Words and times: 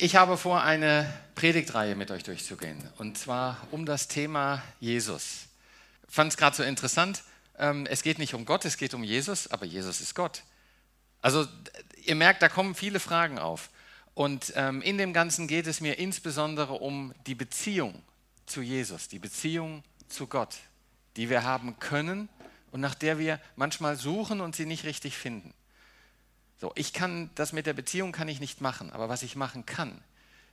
Ich 0.00 0.14
habe 0.14 0.36
vor, 0.36 0.62
eine 0.62 1.12
Predigtreihe 1.34 1.96
mit 1.96 2.12
euch 2.12 2.22
durchzugehen. 2.22 2.78
Und 2.98 3.18
zwar 3.18 3.66
um 3.72 3.84
das 3.84 4.06
Thema 4.06 4.62
Jesus. 4.78 5.48
Fand 6.08 6.30
es 6.30 6.36
gerade 6.36 6.54
so 6.54 6.62
interessant. 6.62 7.24
Ähm, 7.58 7.84
es 7.84 8.02
geht 8.02 8.20
nicht 8.20 8.32
um 8.32 8.44
Gott, 8.44 8.64
es 8.64 8.76
geht 8.76 8.94
um 8.94 9.02
Jesus, 9.02 9.48
aber 9.48 9.66
Jesus 9.66 10.00
ist 10.00 10.14
Gott. 10.14 10.44
Also 11.20 11.48
ihr 12.04 12.14
merkt, 12.14 12.42
da 12.42 12.48
kommen 12.48 12.76
viele 12.76 13.00
Fragen 13.00 13.40
auf. 13.40 13.70
Und 14.14 14.52
ähm, 14.54 14.82
in 14.82 14.98
dem 14.98 15.12
Ganzen 15.12 15.48
geht 15.48 15.66
es 15.66 15.80
mir 15.80 15.98
insbesondere 15.98 16.74
um 16.74 17.12
die 17.26 17.34
Beziehung 17.34 18.00
zu 18.46 18.62
Jesus, 18.62 19.08
die 19.08 19.18
Beziehung 19.18 19.82
zu 20.08 20.28
Gott, 20.28 20.58
die 21.16 21.28
wir 21.28 21.42
haben 21.42 21.76
können 21.80 22.28
und 22.70 22.80
nach 22.80 22.94
der 22.94 23.18
wir 23.18 23.40
manchmal 23.56 23.96
suchen 23.96 24.40
und 24.40 24.54
sie 24.54 24.64
nicht 24.64 24.84
richtig 24.84 25.16
finden. 25.16 25.52
So, 26.60 26.72
ich 26.74 26.92
kann 26.92 27.30
das 27.36 27.52
mit 27.52 27.66
der 27.66 27.72
Beziehung 27.72 28.12
kann 28.12 28.28
ich 28.28 28.40
nicht 28.40 28.60
machen, 28.60 28.90
aber 28.90 29.08
was 29.08 29.22
ich 29.22 29.36
machen 29.36 29.64
kann, 29.64 30.02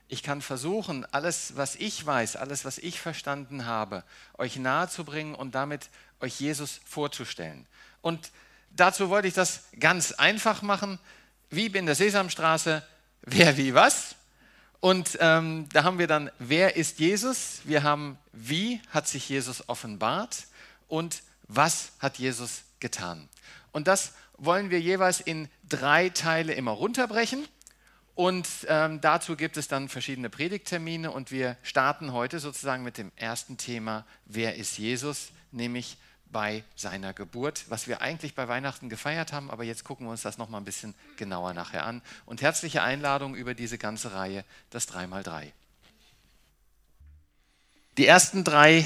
ich 0.07 0.21
kann 0.21 0.41
versuchen, 0.41 1.03
alles, 1.11 1.55
was 1.55 1.75
ich 1.75 2.05
weiß, 2.05 2.35
alles, 2.35 2.63
was 2.63 2.77
ich 2.77 2.99
verstanden 2.99 3.65
habe, 3.65 4.03
euch 4.37 4.55
nahezubringen 4.57 5.33
und 5.33 5.55
damit 5.55 5.89
euch 6.19 6.39
Jesus 6.39 6.79
vorzustellen. 6.85 7.65
Und 8.01 8.31
dazu 8.69 9.09
wollte 9.09 9.27
ich 9.27 9.33
das 9.33 9.63
ganz 9.79 10.11
einfach 10.11 10.61
machen, 10.61 10.99
wie 11.49 11.65
in 11.65 11.87
der 11.87 11.95
Sesamstraße, 11.95 12.85
wer 13.23 13.57
wie 13.57 13.73
was. 13.73 14.15
Und 14.79 15.17
ähm, 15.19 15.67
da 15.73 15.83
haben 15.83 15.97
wir 15.97 16.07
dann, 16.07 16.29
wer 16.37 16.75
ist 16.75 16.99
Jesus? 16.99 17.61
Wir 17.63 17.81
haben, 17.81 18.19
wie 18.31 18.79
hat 18.91 19.07
sich 19.07 19.27
Jesus 19.27 19.67
offenbart 19.67 20.45
und 20.87 21.23
was 21.47 21.91
hat 21.99 22.17
Jesus 22.17 22.63
getan? 22.79 23.29
Und 23.71 23.87
das 23.87 24.13
wollen 24.37 24.69
wir 24.69 24.79
jeweils 24.79 25.19
in 25.19 25.49
drei 25.67 26.09
Teile 26.09 26.53
immer 26.53 26.71
runterbrechen. 26.71 27.47
Und 28.15 28.47
ähm, 28.69 29.01
dazu 29.01 29.35
gibt 29.35 29.57
es 29.57 29.67
dann 29.67 29.89
verschiedene 29.89 30.29
Predigttermine 30.29 31.11
und 31.11 31.31
wir 31.31 31.57
starten 31.63 32.13
heute 32.13 32.39
sozusagen 32.39 32.83
mit 32.83 32.97
dem 32.97 33.11
ersten 33.17 33.57
Thema, 33.57 34.05
wer 34.25 34.55
ist 34.55 34.77
Jesus, 34.77 35.31
nämlich 35.51 35.97
bei 36.31 36.63
seiner 36.75 37.13
Geburt, 37.13 37.65
was 37.69 37.87
wir 37.87 38.01
eigentlich 38.01 38.33
bei 38.33 38.47
Weihnachten 38.47 38.89
gefeiert 38.89 39.33
haben, 39.33 39.51
aber 39.51 39.63
jetzt 39.63 39.83
gucken 39.83 40.07
wir 40.07 40.11
uns 40.11 40.21
das 40.21 40.37
nochmal 40.37 40.61
ein 40.61 40.65
bisschen 40.65 40.95
genauer 41.17 41.53
nachher 41.53 41.85
an. 41.85 42.01
Und 42.25 42.41
herzliche 42.41 42.81
Einladung 42.81 43.35
über 43.35 43.53
diese 43.53 43.77
ganze 43.77 44.13
Reihe, 44.13 44.43
das 44.69 44.87
3x3. 44.87 45.51
Die 47.97 48.05
ersten 48.05 48.43
drei 48.43 48.85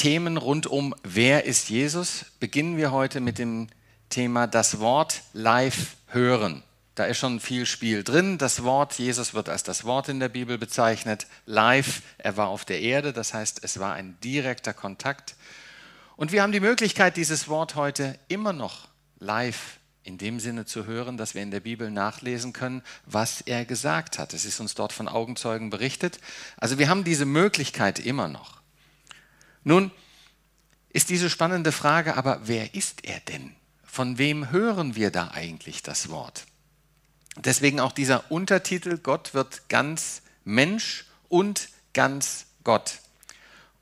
Themen 0.00 0.38
rund 0.38 0.66
um 0.66 0.94
Wer 1.02 1.44
ist 1.44 1.68
Jesus 1.68 2.24
beginnen 2.40 2.78
wir 2.78 2.90
heute 2.90 3.20
mit 3.20 3.36
dem 3.36 3.68
Thema 4.08 4.46
das 4.46 4.80
Wort 4.80 5.20
live 5.34 5.94
hören. 6.06 6.62
Da 6.94 7.04
ist 7.04 7.18
schon 7.18 7.38
viel 7.38 7.66
Spiel 7.66 8.02
drin. 8.02 8.38
Das 8.38 8.64
Wort, 8.64 8.94
Jesus 8.94 9.34
wird 9.34 9.50
als 9.50 9.62
das 9.62 9.84
Wort 9.84 10.08
in 10.08 10.18
der 10.18 10.30
Bibel 10.30 10.56
bezeichnet. 10.56 11.26
Live, 11.44 12.00
er 12.16 12.38
war 12.38 12.48
auf 12.48 12.64
der 12.64 12.80
Erde, 12.80 13.12
das 13.12 13.34
heißt, 13.34 13.62
es 13.62 13.78
war 13.78 13.92
ein 13.92 14.16
direkter 14.24 14.72
Kontakt. 14.72 15.34
Und 16.16 16.32
wir 16.32 16.40
haben 16.40 16.52
die 16.52 16.60
Möglichkeit, 16.60 17.18
dieses 17.18 17.48
Wort 17.48 17.74
heute 17.74 18.18
immer 18.28 18.54
noch 18.54 18.88
live 19.18 19.76
in 20.02 20.16
dem 20.16 20.40
Sinne 20.40 20.64
zu 20.64 20.86
hören, 20.86 21.18
dass 21.18 21.34
wir 21.34 21.42
in 21.42 21.50
der 21.50 21.60
Bibel 21.60 21.90
nachlesen 21.90 22.54
können, 22.54 22.80
was 23.04 23.42
er 23.42 23.66
gesagt 23.66 24.18
hat. 24.18 24.32
Es 24.32 24.46
ist 24.46 24.60
uns 24.60 24.74
dort 24.74 24.94
von 24.94 25.08
Augenzeugen 25.08 25.68
berichtet. 25.68 26.20
Also 26.56 26.78
wir 26.78 26.88
haben 26.88 27.04
diese 27.04 27.26
Möglichkeit 27.26 27.98
immer 27.98 28.28
noch. 28.28 28.59
Nun 29.64 29.90
ist 30.88 31.10
diese 31.10 31.30
spannende 31.30 31.72
Frage 31.72 32.16
aber, 32.16 32.40
wer 32.44 32.74
ist 32.74 33.04
er 33.04 33.20
denn? 33.20 33.54
von 33.90 34.18
wem 34.18 34.50
hören 34.50 34.94
wir 34.94 35.10
da 35.10 35.32
eigentlich 35.32 35.82
das 35.82 36.10
Wort? 36.10 36.46
Deswegen 37.36 37.80
auch 37.80 37.92
dieser 37.92 38.30
Untertitel, 38.30 38.98
Gott 38.98 39.34
wird 39.34 39.68
ganz 39.68 40.22
Mensch 40.44 41.06
und 41.28 41.68
ganz 41.92 42.46
Gott. 42.62 43.00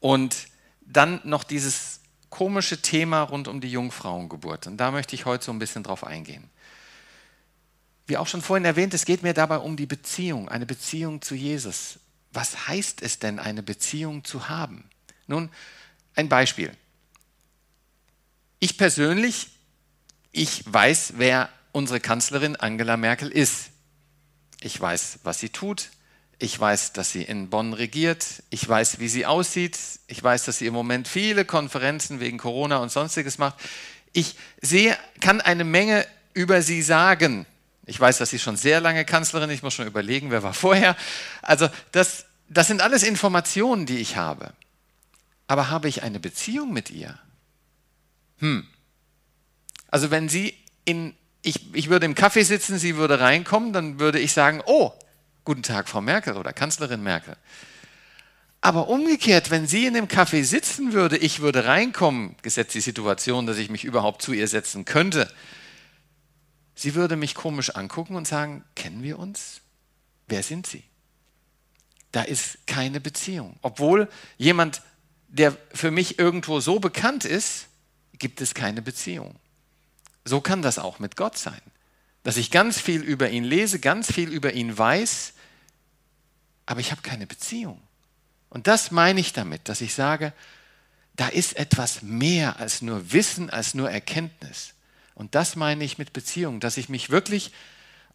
Und 0.01 0.49
dann 0.81 1.21
noch 1.25 1.45
dieses 1.45 2.01
komische 2.31 2.81
Thema 2.81 3.23
rund 3.23 3.49
um 3.49 3.61
die 3.61 3.71
Jungfrauengeburt. 3.71 4.67
Und 4.67 4.79
da 4.79 4.91
möchte 4.91 5.15
ich 5.15 5.27
heute 5.27 5.45
so 5.45 5.53
ein 5.53 5.59
bisschen 5.59 5.83
drauf 5.83 6.05
eingehen. 6.05 6.49
Wie 8.07 8.17
auch 8.17 8.27
schon 8.27 8.43
vorhin 8.43 8.65
erwähnt, 8.65 8.95
es 8.95 9.05
geht 9.05 9.23
mir 9.23 9.35
dabei 9.35 9.59
um 9.59 9.77
die 9.77 9.87
Beziehung, 9.87 10.49
eine 10.49 10.65
Beziehung 10.65 11.21
zu 11.21 11.35
Jesus. 11.35 11.99
Was 12.33 12.69
heißt 12.69 13.03
es 13.03 13.19
denn, 13.19 13.39
eine 13.39 13.63
Beziehung 13.63 14.25
zu 14.25 14.49
haben? 14.49 14.89
Nun, 15.27 15.51
ein 16.19 16.29
Beispiel. 16.29 16.73
Ich 18.61 18.77
persönlich 18.77 19.49
ich 20.33 20.63
weiß, 20.67 21.15
wer 21.17 21.49
unsere 21.73 22.01
Kanzlerin 22.01 22.57
Angela 22.57 22.97
Merkel 22.97 23.29
ist. 23.29 23.71
Ich 24.61 24.81
weiß, 24.81 25.21
was 25.25 25.41
sie 25.41 25.49
tut. 25.49 25.91
Ich 26.39 26.59
weiß, 26.59 26.93
dass 26.93 27.11
sie 27.11 27.23
in 27.23 27.51
Bonn 27.51 27.73
regiert. 27.73 28.25
Ich 28.51 28.69
weiß, 28.69 29.01
wie 29.01 29.09
sie 29.09 29.27
aussieht. 29.27 29.77
Ich 30.07 30.23
weiß, 30.23 30.45
dass 30.45 30.59
sie 30.59 30.67
im 30.67 30.75
Moment 30.75 31.09
viele 31.09 31.45
Konferenzen 31.45 32.21
wegen 32.21 32.39
Corona 32.39 32.77
und 32.79 32.93
sonstiges 32.93 33.39
macht. 33.39 33.57
Ich 34.13 34.37
sehe, 34.61 34.97
kann 35.21 35.41
eine 35.41 35.65
Menge 35.65 36.07
über 36.35 36.63
sie 36.63 36.83
sagen. 36.83 37.47
Ich 37.87 37.99
weiß, 37.99 38.19
dass 38.19 38.31
sie 38.31 38.39
schon 38.39 38.57
sehr 38.57 38.81
lange 38.81 39.05
Kanzlerin, 39.05 39.51
ist. 39.51 39.57
ich 39.57 39.63
muss 39.63 39.75
schon 39.75 39.87
überlegen, 39.87 40.31
wer 40.31 40.43
war 40.43 40.55
vorher. 40.55 40.97
Also 41.43 41.69
das, 41.91 42.27
das 42.49 42.69
sind 42.69 42.83
alles 42.83 43.03
Informationen, 43.03 43.87
die 43.87 43.99
ich 43.99 44.17
habe. 44.17 44.53
Aber 45.49 45.71
habe 45.71 45.89
ich 45.89 46.05
eine 46.05 46.21
Beziehung 46.21 46.73
mit 46.73 46.91
ihr? 46.91 47.19
Hm, 48.39 48.69
also 49.91 50.11
wenn 50.11 50.29
sie 50.29 50.55
in, 50.85 51.15
ich, 51.43 51.75
ich 51.75 51.89
würde 51.89 52.07
im 52.07 52.15
Kaffee 52.15 52.45
sitzen, 52.45 52.79
sie 52.79 52.97
würde 52.97 53.21
reinkommen, 53.21 53.73
dann 53.73 53.99
würde 53.99 54.21
ich 54.21 54.33
sagen, 54.33 54.63
oh, 54.67 54.93
guten 55.45 55.63
Tag, 55.63 55.89
Frau 55.89 56.01
Merkel 56.01 56.37
oder 56.37 56.53
Kanzlerin 56.53 57.03
Merkel. 57.03 57.37
Aber 58.61 58.89
umgekehrt, 58.89 59.51
wenn 59.51 59.67
sie 59.67 59.87
in 59.87 59.95
dem 59.95 60.09
Kaffee 60.09 60.43
sitzen 60.43 60.93
würde, 60.93 61.17
ich 61.17 61.41
würde 61.41 61.65
reinkommen, 61.65 62.37
gesetzt 62.43 62.75
die 62.75 62.81
Situation, 62.81 63.47
dass 63.47 63.57
ich 63.57 63.71
mich 63.71 63.85
überhaupt 63.85 64.21
zu 64.21 64.33
ihr 64.33 64.49
setzen 64.49 64.85
könnte, 64.85 65.33
sie 66.75 66.95
würde 66.95 67.17
mich 67.17 67.35
komisch 67.35 67.71
angucken 67.71 68.17
und 68.17 68.27
sagen, 68.27 68.65
kennen 68.75 69.03
wir 69.03 69.19
uns? 69.19 69.63
Wer 70.27 70.43
sind 70.43 70.67
Sie? 70.67 70.85
Da 72.13 72.23
ist 72.23 72.67
keine 72.67 73.01
Beziehung. 73.01 73.57
Obwohl 73.63 74.09
jemand, 74.37 74.83
der 75.29 75.57
für 75.73 75.91
mich 75.91 76.19
irgendwo 76.19 76.61
so 76.61 76.81
bekannt 76.81 77.25
ist, 77.25 77.67
gibt 78.19 78.41
es 78.41 78.55
keine 78.55 78.83
Beziehung. 78.83 79.37
So 80.25 80.41
kann 80.41 80.63
das 80.63 80.79
auch 80.79 80.99
mit 80.99 81.17
Gott 81.17 81.39
sein. 81.39 81.61
Dass 82.23 82.37
ich 82.37 82.51
ganz 82.51 82.81
viel 82.81 83.03
über 83.03 83.31
ihn 83.31 83.45
lese, 83.45 83.79
ganz 83.79 84.13
viel 84.13 84.29
über 84.31 84.53
ihn 84.53 84.77
weiß, 84.77 85.35
aber 86.67 86.81
ich 86.81 86.91
habe 86.91 87.03
keine 87.03 87.27
Beziehung. 87.27 87.81
Und 88.51 88.67
das 88.67 88.91
meine 88.91 89.21
ich 89.21 89.33
damit, 89.33 89.69
dass 89.69 89.81
ich 89.81 89.95
sage, 89.95 90.33
da 91.17 91.29
ist 91.29 91.57
etwas 91.57 92.03
mehr 92.03 92.59
als 92.59 92.83
nur 92.83 93.13
Wissen, 93.13 93.51
als 93.51 93.75
nur 93.75 93.91
Erkenntnis. 93.91 94.75
Und 95.15 95.35
das 95.35 95.57
meine 95.57 95.85
ich 95.85 95.99
mit 95.99 96.13
Beziehung, 96.13 96.61
dass 96.61 96.77
ich 96.77 96.89
mich 96.89 97.11
wirklich 97.11 97.53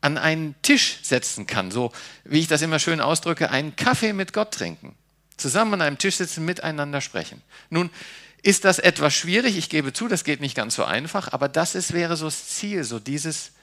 an 0.01 0.17
einen 0.17 0.55
Tisch 0.61 0.99
setzen 1.01 1.47
kann, 1.47 1.71
so 1.71 1.91
wie 2.23 2.39
ich 2.39 2.47
das 2.47 2.61
immer 2.61 2.79
schön 2.79 3.01
ausdrücke, 3.01 3.51
einen 3.51 3.75
Kaffee 3.75 4.13
mit 4.13 4.33
Gott 4.33 4.51
trinken, 4.51 4.95
zusammen 5.37 5.75
an 5.75 5.81
einem 5.81 5.97
Tisch 5.97 6.15
sitzen, 6.15 6.45
miteinander 6.45 7.01
sprechen. 7.01 7.41
Nun, 7.69 7.89
ist 8.43 8.65
das 8.65 8.77
etwas 8.77 9.13
schwierig. 9.13 9.57
Ich 9.57 9.69
gebe 9.69 9.93
zu, 9.93 10.07
das 10.07 10.23
geht 10.23 10.41
nicht 10.41 10.55
ganz 10.55 10.75
so 10.75 10.83
einfach, 10.83 11.31
aber 11.31 11.47
das 11.47 11.75
ist, 11.75 11.93
wäre 11.93 12.17
so 12.17 12.25
das 12.25 12.49
Ziel, 12.49 12.83
so 12.83 12.99
dieses 12.99 13.53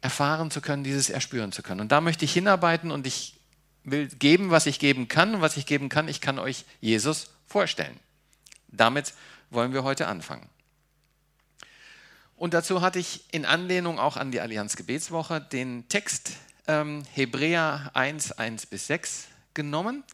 erfahren 0.00 0.50
zu 0.50 0.60
können, 0.60 0.84
dieses 0.84 1.10
erspüren 1.10 1.52
zu 1.52 1.62
können. 1.62 1.80
Und 1.80 1.92
da 1.92 2.00
möchte 2.00 2.24
ich 2.24 2.32
hinarbeiten 2.32 2.90
und 2.90 3.06
ich 3.06 3.34
will 3.84 4.08
geben, 4.08 4.50
was 4.50 4.66
ich 4.66 4.78
geben 4.78 5.08
kann. 5.08 5.34
Und 5.34 5.40
was 5.40 5.56
ich 5.56 5.66
geben 5.66 5.88
kann, 5.88 6.08
ich 6.08 6.20
kann 6.20 6.38
euch 6.38 6.64
Jesus 6.80 7.30
vorstellen. 7.46 7.98
Damit 8.68 9.12
wollen 9.50 9.72
wir 9.72 9.84
heute 9.84 10.06
anfangen. 10.08 10.48
Und 12.36 12.54
dazu 12.54 12.80
hatte 12.82 12.98
ich 12.98 13.24
in 13.32 13.44
Anlehnung 13.44 13.98
auch 13.98 14.16
an 14.16 14.30
die 14.30 14.40
Allianz 14.40 14.76
Gebetswoche 14.76 15.40
den 15.40 15.88
Text 15.88 16.32
ähm, 16.68 17.02
Hebräer 17.12 17.90
1, 17.94 18.32
1 18.32 18.66
bis 18.66 18.86
6 18.86 19.26
genommen. 19.54 20.04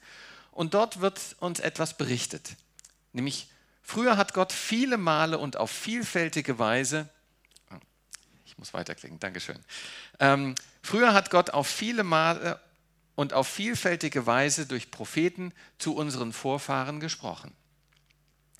Und 0.54 0.74
dort 0.74 1.00
wird 1.00 1.20
uns 1.40 1.60
etwas 1.60 1.96
berichtet, 1.96 2.56
nämlich 3.12 3.48
Früher 3.86 4.16
hat 4.16 4.32
Gott 4.32 4.50
viele 4.50 4.96
Male 4.96 5.38
und 5.38 5.58
auf 5.58 5.70
vielfältige 5.70 6.58
Weise, 6.58 7.08
ich 8.46 8.56
muss 8.56 8.72
weiterklicken, 8.72 9.20
Dankeschön. 9.20 9.58
Ähm, 10.18 10.54
früher 10.82 11.12
hat 11.12 11.30
Gott 11.30 11.50
auf 11.50 11.68
viele 11.68 12.02
Male 12.02 12.58
und 13.14 13.34
auf 13.34 13.46
vielfältige 13.46 14.26
Weise 14.26 14.64
durch 14.66 14.90
Propheten 14.90 15.52
zu 15.78 15.94
unseren 15.94 16.32
Vorfahren 16.32 16.98
gesprochen. 16.98 17.52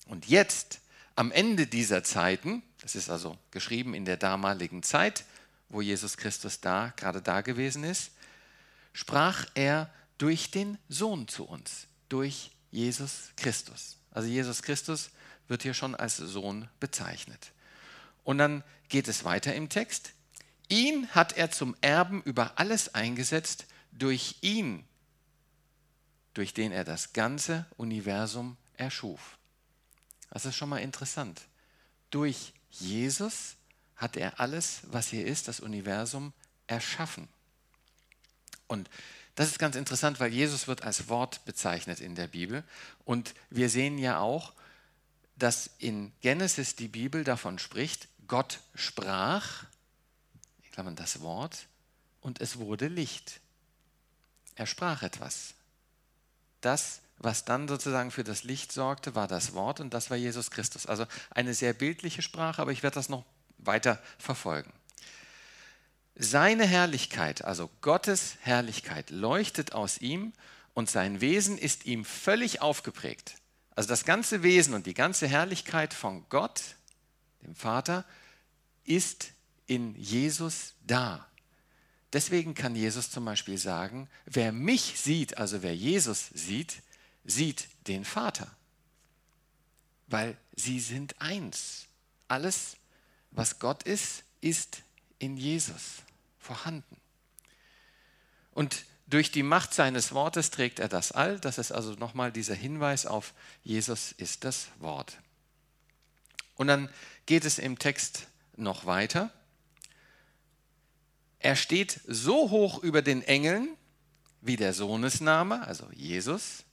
Und 0.05 0.27
jetzt, 0.27 0.79
am 1.15 1.31
Ende 1.31 1.65
dieser 1.65 2.03
Zeiten, 2.03 2.61
das 2.81 2.93
ist 2.95 3.09
also 3.09 3.35
geschrieben 3.49 3.95
in 3.95 4.05
der 4.05 4.17
damaligen 4.17 4.83
Zeit, 4.83 5.25
wo 5.69 5.81
Jesus 5.81 6.17
Christus 6.17 6.61
da, 6.61 6.93
gerade 6.97 7.23
da 7.23 7.41
gewesen 7.41 7.83
ist, 7.83 8.11
sprach 8.93 9.47
er 9.55 9.89
durch 10.17 10.51
den 10.51 10.77
Sohn 10.89 11.27
zu 11.27 11.45
uns, 11.45 11.87
durch 12.09 12.51
Jesus 12.71 13.31
Christus. 13.35 13.97
Also 14.11 14.27
Jesus 14.29 14.61
Christus 14.61 15.09
wird 15.47 15.63
hier 15.63 15.73
schon 15.73 15.95
als 15.95 16.17
Sohn 16.17 16.69
bezeichnet. 16.79 17.51
Und 18.23 18.37
dann 18.37 18.63
geht 18.89 19.07
es 19.07 19.23
weiter 19.23 19.53
im 19.53 19.69
Text. 19.69 20.13
Ihn 20.69 21.07
hat 21.09 21.33
er 21.37 21.51
zum 21.51 21.75
Erben 21.81 22.23
über 22.23 22.53
alles 22.59 22.95
eingesetzt. 22.95 23.65
Durch 23.91 24.35
ihn 24.41 24.85
durch 26.35 26.53
den 26.53 26.71
er 26.71 26.83
das 26.83 27.13
ganze 27.13 27.65
Universum 27.77 28.57
erschuf. 28.75 29.39
Das 30.29 30.45
ist 30.45 30.55
schon 30.55 30.69
mal 30.69 30.79
interessant. 30.79 31.41
Durch 32.11 32.53
Jesus 32.69 33.55
hat 33.95 34.17
er 34.17 34.39
alles, 34.39 34.81
was 34.83 35.07
hier 35.07 35.25
ist, 35.25 35.47
das 35.47 35.61
Universum, 35.61 36.33
erschaffen. 36.67 37.29
Und 38.67 38.89
das 39.35 39.47
ist 39.47 39.59
ganz 39.59 39.75
interessant, 39.75 40.19
weil 40.19 40.33
Jesus 40.33 40.67
wird 40.67 40.83
als 40.83 41.09
Wort 41.09 41.43
bezeichnet 41.45 41.99
in 41.99 42.15
der 42.15 42.27
Bibel. 42.27 42.63
Und 43.03 43.33
wir 43.49 43.69
sehen 43.69 43.97
ja 43.97 44.19
auch, 44.19 44.53
dass 45.35 45.69
in 45.77 46.13
Genesis 46.21 46.75
die 46.75 46.87
Bibel 46.87 47.25
davon 47.25 47.59
spricht, 47.59 48.07
Gott 48.27 48.59
sprach, 48.73 49.65
ich 50.63 50.71
glaube 50.71 50.93
das 50.93 51.21
Wort, 51.21 51.67
und 52.21 52.39
es 52.41 52.57
wurde 52.57 52.87
Licht. 52.87 53.41
Er 54.55 54.65
sprach 54.65 55.03
etwas. 55.03 55.53
Das, 56.61 57.01
was 57.17 57.43
dann 57.45 57.67
sozusagen 57.67 58.11
für 58.11 58.23
das 58.23 58.43
Licht 58.43 58.71
sorgte, 58.71 59.15
war 59.15 59.27
das 59.27 59.53
Wort 59.53 59.81
und 59.81 59.93
das 59.93 60.09
war 60.09 60.17
Jesus 60.17 60.49
Christus. 60.49 60.85
Also 60.85 61.05
eine 61.29 61.53
sehr 61.53 61.73
bildliche 61.73 62.21
Sprache, 62.21 62.61
aber 62.61 62.71
ich 62.71 62.83
werde 62.83 62.95
das 62.95 63.09
noch 63.09 63.25
weiter 63.57 64.01
verfolgen. 64.17 64.71
Seine 66.15 66.65
Herrlichkeit, 66.65 67.43
also 67.43 67.69
Gottes 67.81 68.37
Herrlichkeit, 68.41 69.09
leuchtet 69.09 69.73
aus 69.73 69.99
ihm 69.99 70.31
und 70.73 70.89
sein 70.89 71.19
Wesen 71.19 71.57
ist 71.57 71.85
ihm 71.85 72.05
völlig 72.05 72.61
aufgeprägt. 72.61 73.35
Also 73.75 73.89
das 73.89 74.05
ganze 74.05 74.41
Wesen 74.41 74.73
und 74.73 74.85
die 74.85 74.93
ganze 74.93 75.27
Herrlichkeit 75.27 75.93
von 75.93 76.25
Gott, 76.29 76.61
dem 77.43 77.55
Vater, 77.55 78.05
ist 78.85 79.33
in 79.67 79.93
Jesus 79.95 80.73
da. 80.85 81.27
Deswegen 82.13 82.53
kann 82.53 82.77
Jesus 82.77 83.11
zum 83.11 83.25
Beispiel 83.25 83.57
sagen, 83.57 84.07
wer 84.25 84.53
mich 84.53 84.97
sieht, 84.97 85.37
also 85.37 85.63
wer 85.63 85.75
Jesus 85.75 86.29
sieht, 86.33 86.81
sieht 87.25 87.67
den 87.87 88.05
Vater. 88.05 88.55
Weil 90.07 90.37
sie 90.55 90.79
sind 90.79 91.19
eins. 91.19 91.87
Alles, 92.29 92.77
was 93.31 93.59
Gott 93.59 93.83
ist, 93.83 94.23
ist 94.39 94.83
in 95.19 95.37
Jesus 95.37 96.03
vorhanden. 96.39 96.97
Und 98.51 98.85
durch 99.07 99.31
die 99.31 99.43
Macht 99.43 99.73
seines 99.73 100.13
Wortes 100.13 100.49
trägt 100.49 100.79
er 100.79 100.87
das 100.87 101.11
All. 101.11 101.39
Das 101.39 101.57
ist 101.57 101.71
also 101.71 101.93
nochmal 101.93 102.31
dieser 102.31 102.55
Hinweis 102.55 103.05
auf 103.05 103.33
Jesus 103.63 104.11
ist 104.13 104.43
das 104.43 104.67
Wort. 104.79 105.17
Und 106.55 106.67
dann 106.67 106.89
geht 107.25 107.45
es 107.45 107.59
im 107.59 107.77
Text 107.77 108.27
noch 108.55 108.85
weiter. 108.85 109.31
Er 111.39 111.55
steht 111.55 111.99
so 112.07 112.49
hoch 112.49 112.81
über 112.81 113.01
den 113.01 113.21
Engeln, 113.21 113.69
wie 114.41 114.55
der 114.55 114.73
Sohnesname, 114.73 115.65
also 115.67 115.87
Jesus, 115.91 116.63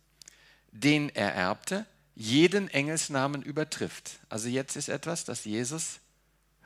den 0.71 1.11
er 1.11 1.35
erbte, 1.35 1.85
jeden 2.15 2.69
Engelsnamen 2.69 3.43
übertrifft. 3.43 4.21
Also 4.29 4.49
jetzt 4.49 4.77
ist 4.77 4.89
etwas, 4.89 5.25
dass 5.25 5.45
Jesus 5.45 6.01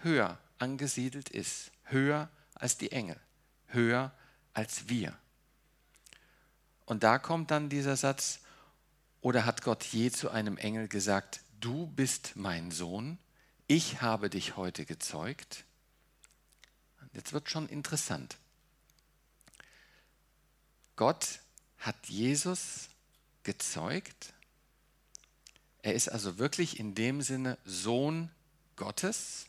höher 0.02 0.38
angesiedelt 0.58 1.29
ist, 1.29 1.70
höher 1.85 2.31
als 2.55 2.79
die 2.79 2.93
Engel, 2.93 3.20
höher 3.67 4.12
als 4.53 4.88
wir. 4.88 5.17
Und 6.85 7.03
da 7.03 7.19
kommt 7.19 7.50
dann 7.50 7.69
dieser 7.69 7.97
Satz, 7.97 8.41
oder 9.20 9.44
hat 9.44 9.62
Gott 9.62 9.85
je 9.85 10.11
zu 10.11 10.31
einem 10.31 10.56
Engel 10.56 10.88
gesagt, 10.88 11.41
du 11.61 11.87
bist 11.88 12.37
mein 12.37 12.70
Sohn, 12.70 13.19
ich 13.67 14.00
habe 14.00 14.31
dich 14.31 14.56
heute 14.56 14.85
gezeugt? 14.85 15.64
Jetzt 17.12 17.32
wird 17.32 17.50
schon 17.50 17.69
interessant. 17.69 18.37
Gott 20.97 21.41
hat 21.79 21.97
Jesus 22.06 22.88
gezeugt. 23.43 24.32
Er 25.82 25.94
ist 25.94 26.08
also 26.08 26.38
wirklich 26.38 26.79
in 26.79 26.94
dem 26.94 27.23
Sinne 27.23 27.58
Sohn 27.64 28.31
Gottes 28.76 29.47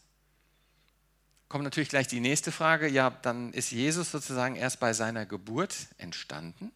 kommt 1.49 1.63
natürlich 1.63 1.89
gleich 1.89 2.07
die 2.07 2.19
nächste 2.19 2.51
Frage. 2.51 2.87
Ja, 2.87 3.09
dann 3.09 3.53
ist 3.53 3.71
Jesus 3.71 4.11
sozusagen 4.11 4.55
erst 4.55 4.79
bei 4.79 4.93
seiner 4.93 5.25
Geburt 5.25 5.75
entstanden. 5.97 6.71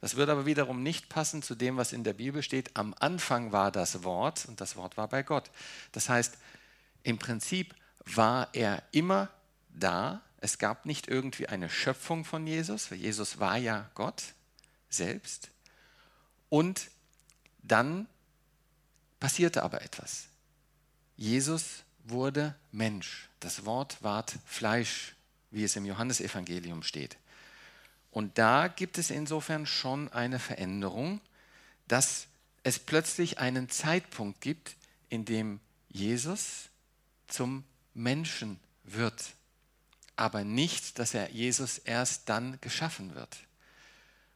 Das 0.00 0.16
wird 0.16 0.28
aber 0.28 0.44
wiederum 0.44 0.82
nicht 0.82 1.08
passen 1.08 1.42
zu 1.42 1.54
dem, 1.54 1.76
was 1.76 1.92
in 1.92 2.04
der 2.04 2.12
Bibel 2.12 2.42
steht. 2.42 2.76
Am 2.76 2.94
Anfang 2.98 3.52
war 3.52 3.72
das 3.72 4.04
Wort 4.04 4.44
und 4.46 4.60
das 4.60 4.76
Wort 4.76 4.96
war 4.96 5.08
bei 5.08 5.22
Gott. 5.22 5.50
Das 5.92 6.08
heißt, 6.08 6.36
im 7.02 7.18
Prinzip 7.18 7.74
war 8.04 8.48
er 8.52 8.82
immer 8.92 9.30
da. 9.70 10.20
Es 10.38 10.58
gab 10.58 10.84
nicht 10.84 11.08
irgendwie 11.08 11.48
eine 11.48 11.70
Schöpfung 11.70 12.24
von 12.24 12.46
Jesus, 12.46 12.90
weil 12.90 12.98
Jesus 12.98 13.38
war 13.38 13.56
ja 13.56 13.90
Gott 13.94 14.22
selbst. 14.90 15.50
Und 16.50 16.90
dann 17.62 18.06
passierte 19.20 19.62
aber 19.62 19.80
etwas. 19.80 20.26
Jesus 21.16 21.83
wurde 22.04 22.54
Mensch. 22.72 23.28
Das 23.40 23.64
Wort 23.64 24.02
ward 24.02 24.38
Fleisch, 24.46 25.14
wie 25.50 25.64
es 25.64 25.76
im 25.76 25.84
Johannesevangelium 25.84 26.82
steht. 26.82 27.16
Und 28.10 28.38
da 28.38 28.68
gibt 28.68 28.98
es 28.98 29.10
insofern 29.10 29.66
schon 29.66 30.12
eine 30.12 30.38
Veränderung, 30.38 31.20
dass 31.88 32.26
es 32.62 32.78
plötzlich 32.78 33.38
einen 33.38 33.68
Zeitpunkt 33.68 34.40
gibt, 34.40 34.76
in 35.08 35.24
dem 35.24 35.60
Jesus 35.88 36.68
zum 37.26 37.64
Menschen 37.94 38.58
wird, 38.84 39.32
aber 40.16 40.44
nicht, 40.44 40.98
dass 40.98 41.14
er 41.14 41.30
Jesus 41.30 41.78
erst 41.78 42.28
dann 42.28 42.58
geschaffen 42.60 43.14
wird. 43.14 43.38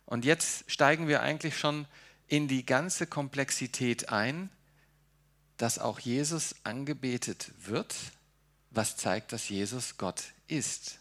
Und 0.06 0.24
jetzt 0.24 0.70
steigen 0.70 1.06
wir 1.06 1.22
eigentlich 1.22 1.58
schon 1.58 1.86
in 2.28 2.48
die 2.48 2.64
ganze 2.64 3.06
Komplexität 3.06 4.08
ein, 4.08 4.50
dass 5.58 5.78
auch 5.78 5.98
Jesus 5.98 6.54
angebetet 6.64 7.50
wird, 7.58 7.94
was 8.70 8.96
zeigt, 8.96 9.32
dass 9.32 9.48
Jesus 9.48 9.98
Gott 9.98 10.22
ist. 10.46 10.98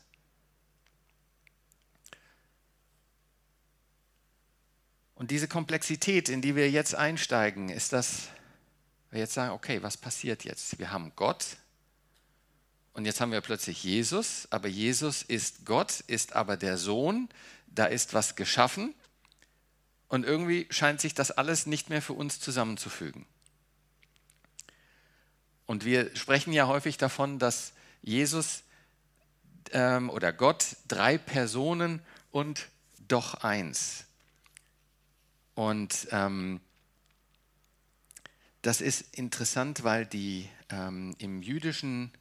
Und 5.15 5.31
diese 5.31 5.47
Komplexität, 5.47 6.29
in 6.29 6.41
die 6.41 6.55
wir 6.55 6.69
jetzt 6.69 6.95
einsteigen, 6.95 7.69
ist 7.69 7.93
das, 7.93 8.27
wir 9.09 9.19
jetzt 9.19 9.33
sagen, 9.33 9.53
okay, 9.53 9.81
was 9.81 9.97
passiert 9.97 10.43
jetzt? 10.43 10.77
Wir 10.79 10.91
haben 10.91 11.11
Gott 11.15 11.57
und 12.93 13.05
jetzt 13.05 13.21
haben 13.21 13.31
wir 13.31 13.41
plötzlich 13.41 13.83
Jesus, 13.83 14.47
aber 14.51 14.67
Jesus 14.67 15.21
ist 15.21 15.65
Gott, 15.65 16.01
ist 16.07 16.33
aber 16.33 16.57
der 16.57 16.77
Sohn, 16.77 17.29
da 17.67 17.85
ist 17.85 18.13
was 18.13 18.35
geschaffen 18.35 18.93
und 20.07 20.23
irgendwie 20.23 20.67
scheint 20.71 21.01
sich 21.01 21.13
das 21.13 21.31
alles 21.31 21.67
nicht 21.67 21.89
mehr 21.89 22.01
für 22.01 22.13
uns 22.13 22.39
zusammenzufügen. 22.39 23.25
Und 25.67 25.85
wir 25.85 26.15
sprechen 26.15 26.53
ja 26.53 26.65
häufig 26.67 26.97
davon, 26.97 27.37
dass 27.37 27.73
Jesus 28.01 28.63
ähm, 29.71 30.09
oder 30.09 30.33
Gott 30.33 30.77
drei 30.87 31.17
Personen 31.17 32.01
und 32.31 32.69
doch 33.07 33.35
eins. 33.35 34.05
Und 35.55 36.07
ähm, 36.11 36.61
das 38.61 38.81
ist 38.81 39.15
interessant, 39.15 39.83
weil 39.83 40.05
die 40.05 40.49
ähm, 40.69 41.15
im 41.19 41.41
jüdischen, 41.41 42.11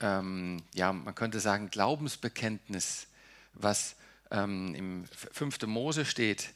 ähm, 0.00 0.62
ja, 0.74 0.92
man 0.92 1.14
könnte 1.14 1.40
sagen, 1.40 1.70
Glaubensbekenntnis, 1.70 3.08
was 3.52 3.96
ähm, 4.30 4.74
im 4.74 5.04
5. 5.06 5.62
Mose 5.66 6.04
steht, 6.04 6.54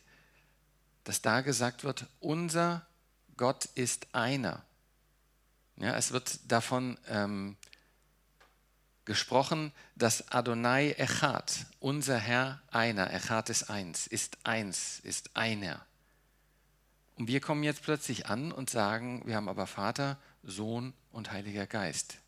dass 1.05 1.23
da 1.23 1.43
gesagt 1.43 1.85
wird, 1.85 2.07
unser 2.21 2.87
Gott 3.37 3.67
ist 3.75 4.09
einer. 4.13 4.65
Ja, 5.79 5.95
es 5.97 6.13
wird 6.13 6.41
davon 6.51 6.99
ähm, 7.09 7.57
gesprochen, 9.05 9.73
dass 9.95 10.33
Adonai 10.33 10.93
Echad, 10.93 11.67
unser 11.81 12.19
Herr 12.19 12.63
einer, 12.71 13.13
Echad 13.13 13.51
ist 13.51 13.71
eins, 13.71 14.07
ist 14.07 14.39
eins, 14.45 15.01
ist 15.01 15.37
einer. 15.37 15.85
Und 17.17 17.29
wir 17.29 17.41
kommen 17.41 17.63
jetzt 17.63 17.83
plötzlich 17.83 18.27
an 18.27 18.53
und 18.53 18.69
sagen, 18.69 19.23
wir 19.27 19.37
haben 19.37 19.49
aber 19.49 19.67
Vater, 19.67 20.19
Sohn 20.43 20.93
und 21.13 21.33
Heiliger 21.33 21.67
Geist. 21.67 22.19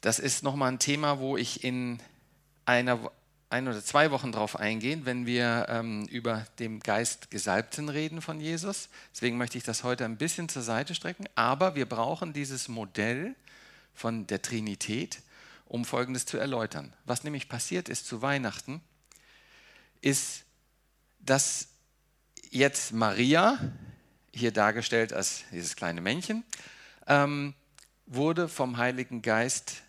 Das 0.00 0.18
ist 0.18 0.42
nochmal 0.42 0.72
ein 0.72 0.78
Thema, 0.78 1.18
wo 1.18 1.36
ich 1.36 1.64
in 1.64 2.00
einer 2.64 3.10
ein 3.56 3.68
oder 3.68 3.82
zwei 3.82 4.10
Wochen 4.10 4.32
darauf 4.32 4.56
eingehen, 4.56 5.06
wenn 5.06 5.24
wir 5.24 5.66
ähm, 5.70 6.04
über 6.08 6.46
den 6.58 6.80
Geist 6.80 7.30
Gesalbten 7.30 7.88
reden 7.88 8.20
von 8.20 8.38
Jesus. 8.38 8.90
Deswegen 9.14 9.38
möchte 9.38 9.56
ich 9.56 9.64
das 9.64 9.82
heute 9.82 10.04
ein 10.04 10.18
bisschen 10.18 10.50
zur 10.50 10.60
Seite 10.62 10.94
strecken. 10.94 11.26
Aber 11.34 11.74
wir 11.74 11.86
brauchen 11.86 12.34
dieses 12.34 12.68
Modell 12.68 13.34
von 13.94 14.26
der 14.26 14.42
Trinität, 14.42 15.22
um 15.64 15.86
Folgendes 15.86 16.26
zu 16.26 16.36
erläutern. 16.36 16.92
Was 17.06 17.24
nämlich 17.24 17.48
passiert 17.48 17.88
ist 17.88 18.06
zu 18.06 18.20
Weihnachten, 18.20 18.82
ist, 20.02 20.44
dass 21.18 21.68
jetzt 22.50 22.92
Maria, 22.92 23.58
hier 24.34 24.52
dargestellt 24.52 25.14
als 25.14 25.44
dieses 25.50 25.76
kleine 25.76 26.02
Männchen, 26.02 26.44
ähm, 27.06 27.54
wurde 28.04 28.48
vom 28.48 28.76
Heiligen 28.76 29.22
Geist 29.22 29.82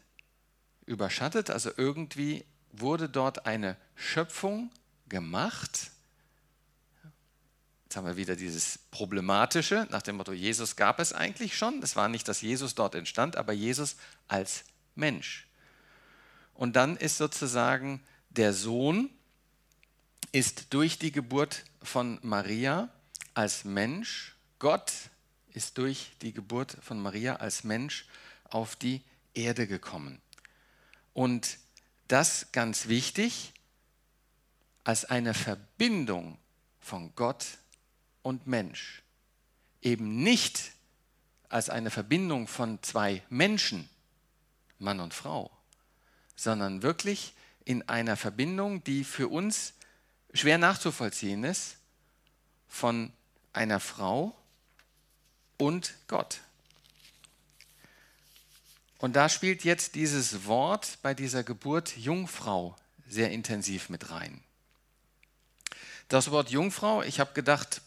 überschattet, 0.85 1.49
also 1.49 1.69
irgendwie 1.75 2.45
wurde 2.81 3.09
dort 3.09 3.45
eine 3.45 3.77
Schöpfung 3.95 4.71
gemacht. 5.09 5.91
Jetzt 7.85 7.95
haben 7.95 8.05
wir 8.05 8.17
wieder 8.17 8.35
dieses 8.35 8.77
Problematische 8.91 9.87
nach 9.89 10.01
dem 10.01 10.17
Motto, 10.17 10.33
Jesus 10.33 10.75
gab 10.75 10.99
es 10.99 11.13
eigentlich 11.13 11.57
schon. 11.57 11.81
Es 11.81 11.95
war 11.95 12.09
nicht, 12.09 12.27
dass 12.27 12.41
Jesus 12.41 12.75
dort 12.75 12.95
entstand, 12.95 13.37
aber 13.37 13.53
Jesus 13.53 13.95
als 14.27 14.65
Mensch. 14.95 15.47
Und 16.53 16.75
dann 16.75 16.97
ist 16.97 17.17
sozusagen 17.17 18.01
der 18.29 18.53
Sohn, 18.53 19.09
ist 20.31 20.73
durch 20.73 20.99
die 20.99 21.11
Geburt 21.11 21.63
von 21.81 22.19
Maria 22.21 22.89
als 23.33 23.63
Mensch, 23.63 24.35
Gott 24.59 24.91
ist 25.53 25.77
durch 25.77 26.11
die 26.21 26.33
Geburt 26.33 26.77
von 26.81 26.99
Maria 26.99 27.37
als 27.37 27.63
Mensch 27.63 28.07
auf 28.43 28.75
die 28.75 29.01
Erde 29.33 29.67
gekommen. 29.67 30.19
Und 31.13 31.57
das 32.07 32.47
ganz 32.51 32.87
wichtig, 32.87 33.53
als 34.83 35.05
eine 35.05 35.33
Verbindung 35.33 36.37
von 36.79 37.13
Gott 37.15 37.45
und 38.21 38.47
Mensch. 38.47 39.03
Eben 39.81 40.23
nicht 40.23 40.71
als 41.49 41.69
eine 41.69 41.91
Verbindung 41.91 42.47
von 42.47 42.81
zwei 42.81 43.21
Menschen, 43.29 43.89
Mann 44.79 44.99
und 44.99 45.13
Frau, 45.13 45.51
sondern 46.35 46.81
wirklich 46.81 47.33
in 47.65 47.87
einer 47.89 48.15
Verbindung, 48.15 48.83
die 48.83 49.03
für 49.03 49.27
uns 49.27 49.73
schwer 50.33 50.57
nachzuvollziehen 50.57 51.43
ist, 51.43 51.77
von 52.67 53.11
einer 53.53 53.79
Frau 53.79 54.35
und 55.57 55.95
Gott. 56.07 56.39
Und 58.99 59.15
da 59.15 59.29
spielt 59.29 59.63
jetzt 59.63 59.95
dieses 59.95 60.45
Wort 60.45 60.97
bei 61.01 61.13
dieser 61.13 61.43
Geburt 61.43 61.97
Jungfrau 61.97 62.75
sehr 63.07 63.31
intensiv 63.31 63.89
mit 63.89 64.09
rein. 64.09 64.41
Das 66.09 66.31
Wort 66.31 66.49
Jungfrau, 66.49 67.03
ich 67.03 67.19
habe 67.19 67.33
gedacht, 67.33 67.81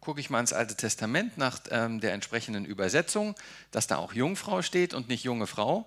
gucke 0.00 0.20
ich 0.20 0.30
mal 0.30 0.40
ins 0.40 0.52
Alte 0.52 0.76
Testament 0.76 1.36
nach 1.38 1.60
ähm, 1.70 2.00
der 2.00 2.12
entsprechenden 2.12 2.64
Übersetzung, 2.64 3.34
dass 3.70 3.86
da 3.86 3.96
auch 3.96 4.12
Jungfrau 4.12 4.62
steht 4.62 4.94
und 4.94 5.08
nicht 5.08 5.24
junge 5.24 5.46
Frau. 5.46 5.86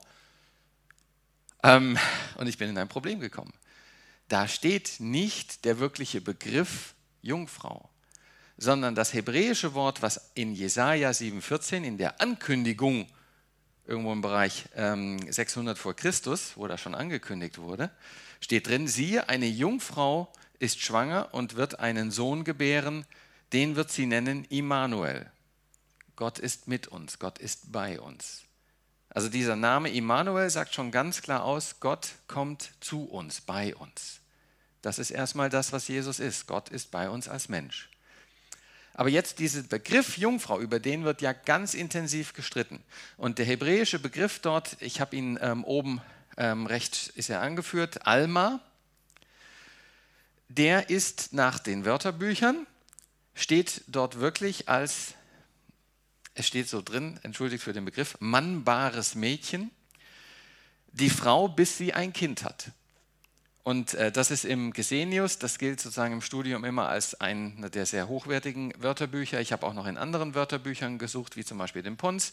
Ähm, 1.64 1.98
und 2.36 2.48
ich 2.48 2.58
bin 2.58 2.70
in 2.70 2.78
ein 2.78 2.88
Problem 2.88 3.20
gekommen. 3.20 3.54
Da 4.28 4.48
steht 4.48 5.00
nicht 5.00 5.66
der 5.66 5.80
wirkliche 5.80 6.22
Begriff 6.22 6.94
Jungfrau, 7.22 7.90
sondern 8.58 8.96
das 8.96 9.14
hebräische 9.14 9.74
Wort, 9.74 10.02
was 10.02 10.32
in 10.36 10.54
Jesaja 10.54 11.10
7,14 11.10 11.84
in 11.84 11.98
der 11.98 12.22
Ankündigung 12.22 13.08
irgendwo 13.90 14.14
im 14.14 14.22
Bereich 14.22 14.66
ähm, 14.76 15.20
600 15.30 15.78
vor 15.78 15.96
Christus, 15.96 16.54
wo 16.56 16.68
das 16.68 16.80
schon 16.80 16.96
angekündigt 16.96 17.58
wurde, 17.58 17.90
steht 18.40 18.68
drin: 18.68 18.88
Siehe, 18.88 19.28
eine 19.28 19.48
Jungfrau 19.48 20.32
ist 20.60 20.80
schwanger 20.80 21.30
und 21.34 21.56
wird 21.56 21.80
einen 21.80 22.12
Sohn 22.12 22.44
gebären 22.44 23.06
den 23.54 23.76
wird 23.76 23.92
sie 23.92 24.06
nennen 24.06 24.46
Immanuel. 24.46 25.32
Gott 26.16 26.40
ist 26.40 26.68
mit 26.68 26.88
uns, 26.88 27.20
Gott 27.20 27.40
ist 27.40 27.72
bei 27.72 28.00
uns. 28.00 28.44
Also 29.10 29.30
dieser 29.30 29.56
Name 29.56 29.90
Immanuel 29.90 30.50
sagt 30.50 30.74
schon 30.74 30.92
ganz 30.92 31.22
klar 31.22 31.44
aus, 31.44 31.80
Gott 31.80 32.10
kommt 32.28 32.72
zu 32.80 33.06
uns, 33.06 33.42
bei 33.42 33.76
uns. 33.76 34.20
Das 34.82 35.00
ist 35.00 35.12
erstmal 35.12 35.50
das, 35.50 35.74
was 35.74 35.88
Jesus 35.88 36.20
ist. 36.20 36.46
Gott 36.46 36.70
ist 36.70 36.92
bei 36.92 37.10
uns 37.10 37.28
als 37.28 37.50
Mensch. 37.50 37.90
Aber 39.00 39.08
jetzt 39.08 39.40
dieser 39.40 39.64
Begriff 39.64 40.18
Jungfrau, 40.18 40.60
über 40.60 40.82
den 40.82 41.06
wird 41.06 41.22
ja 41.22 41.32
ganz 41.32 41.74
intensiv 41.74 42.34
gestritten. 42.34 42.84
Und 43.16 43.38
der 43.38 43.46
hebräische 43.46 43.98
Begriff 43.98 44.40
dort, 44.40 44.76
ich 44.82 45.00
habe 45.00 45.16
ihn 45.16 45.40
ähm, 45.42 45.64
oben 45.64 46.02
ähm, 46.36 46.66
rechts, 46.66 47.08
ist 47.08 47.30
er 47.30 47.42
angeführt, 47.42 48.06
Alma, 48.06 48.60
der 50.50 50.90
ist 50.90 51.32
nach 51.32 51.60
den 51.60 51.86
Wörterbüchern 51.86 52.68
steht 53.36 53.84
dort 53.88 54.20
wirklich 54.20 54.68
als, 54.68 55.14
es 56.34 56.46
steht 56.46 56.68
so 56.68 56.82
drin, 56.82 57.22
entschuldigt 57.24 57.64
für 57.64 57.72
den 57.72 57.86
Begriff, 57.86 58.18
mannbares 58.20 59.16
Mädchen, 59.16 59.72
die 60.92 61.10
Frau, 61.10 61.48
bis 61.48 61.78
sie 61.78 61.94
ein 61.94 62.12
Kind 62.12 62.44
hat. 62.44 62.74
Und 63.64 63.94
äh, 63.94 64.12
das 64.12 64.32
ist 64.32 64.46
im 64.46 64.72
Gesenius, 64.74 65.38
das 65.38 65.58
gilt 65.58 65.80
sozusagen 65.80 66.14
im 66.14 66.22
Studium 66.22 66.64
immer 66.64 66.88
als 66.88 67.20
einer 67.20 67.70
der 67.70 67.86
sehr 67.86 68.08
hochwertigen 68.08 68.74
Wörterbücher. 68.78 69.42
Ich 69.42 69.52
habe 69.52 69.66
auch 69.66 69.74
noch 69.74 69.86
in 69.86 69.98
anderen 69.98 70.34
Wörterbüchern 70.34 70.98
gesucht, 70.98 71.36
wie 71.36 71.44
zum 71.44 71.58
Beispiel 71.58 71.84
den 71.84 71.98
Pons. 71.98 72.32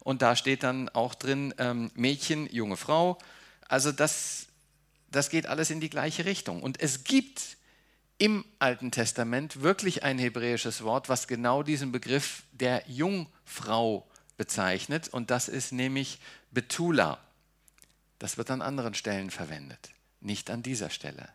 Und 0.00 0.20
da 0.20 0.36
steht 0.36 0.62
dann 0.62 0.88
auch 0.90 1.14
drin 1.14 1.54
ähm, 1.58 1.90
Mädchen, 1.94 2.48
junge 2.52 2.76
Frau. 2.76 3.18
Also 3.68 3.92
das, 3.92 4.46
das 5.10 5.30
geht 5.30 5.46
alles 5.46 5.70
in 5.70 5.80
die 5.80 5.90
gleiche 5.90 6.24
Richtung. 6.24 6.62
Und 6.62 6.80
es 6.80 7.04
gibt 7.04 7.56
im 8.18 8.44
Alten 8.58 8.90
Testament 8.90 9.62
wirklich 9.62 10.02
ein 10.02 10.18
hebräisches 10.18 10.82
Wort, 10.82 11.08
was 11.08 11.26
genau 11.26 11.62
diesen 11.62 11.92
Begriff 11.92 12.42
der 12.52 12.82
Jungfrau 12.86 14.06
bezeichnet. 14.36 15.08
Und 15.08 15.30
das 15.30 15.48
ist 15.48 15.72
nämlich 15.72 16.20
Betula. 16.50 17.18
Das 18.18 18.38
wird 18.38 18.50
an 18.50 18.62
anderen 18.62 18.94
Stellen 18.94 19.30
verwendet, 19.30 19.90
nicht 20.24 20.50
an 20.50 20.62
dieser 20.62 20.90
Stelle. 20.90 21.28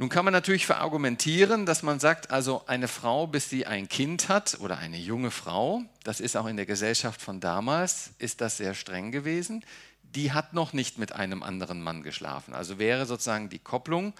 Nun 0.00 0.08
kann 0.08 0.24
man 0.24 0.32
natürlich 0.32 0.64
verargumentieren, 0.64 1.66
dass 1.66 1.82
man 1.82 1.98
sagt, 1.98 2.30
also 2.30 2.64
eine 2.66 2.86
Frau, 2.86 3.26
bis 3.26 3.50
sie 3.50 3.66
ein 3.66 3.88
Kind 3.88 4.28
hat 4.28 4.58
oder 4.60 4.78
eine 4.78 4.96
junge 4.96 5.32
Frau, 5.32 5.82
das 6.04 6.20
ist 6.20 6.36
auch 6.36 6.46
in 6.46 6.56
der 6.56 6.66
Gesellschaft 6.66 7.20
von 7.20 7.40
damals, 7.40 8.12
ist 8.18 8.40
das 8.40 8.58
sehr 8.58 8.74
streng 8.74 9.10
gewesen, 9.10 9.64
die 10.02 10.30
hat 10.32 10.54
noch 10.54 10.72
nicht 10.72 10.98
mit 10.98 11.12
einem 11.12 11.42
anderen 11.42 11.82
Mann 11.82 12.04
geschlafen. 12.04 12.54
Also 12.54 12.78
wäre 12.78 13.06
sozusagen 13.06 13.48
die 13.48 13.58
Kopplung 13.58 14.14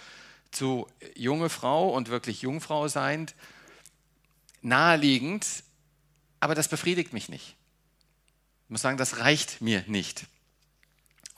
zu 0.51 0.89
junge 1.15 1.49
Frau 1.49 1.91
und 1.91 2.09
wirklich 2.09 2.43
Jungfrau 2.43 2.89
seiend 2.89 3.35
naheliegend, 4.63 5.47
aber 6.41 6.57
das 6.57 6.67
befriedigt 6.67 7.13
mich 7.13 7.29
nicht. 7.29 7.55
Ich 8.65 8.71
muss 8.71 8.83
sagen, 8.83 8.99
das 8.99 9.19
reicht 9.19 9.61
mir 9.61 9.85
nicht. 9.87 10.27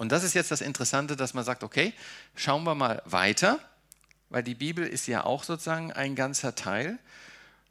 Und 0.01 0.13
das 0.13 0.25
ist 0.25 0.33
jetzt 0.33 0.51
das 0.51 0.63
Interessante, 0.63 1.15
dass 1.15 1.35
man 1.35 1.45
sagt, 1.45 1.63
okay, 1.63 1.93
schauen 2.35 2.65
wir 2.65 2.75
mal 2.75 3.03
weiter, 3.05 3.61
weil 4.31 4.43
die 4.43 4.55
Bibel 4.55 4.87
ist 4.87 5.07
ja 5.07 5.25
auch 5.25 5.45
sozusagen 5.45 5.93
ein 5.93 6.15
ganzer 6.15 6.55
Teil. 6.55 6.99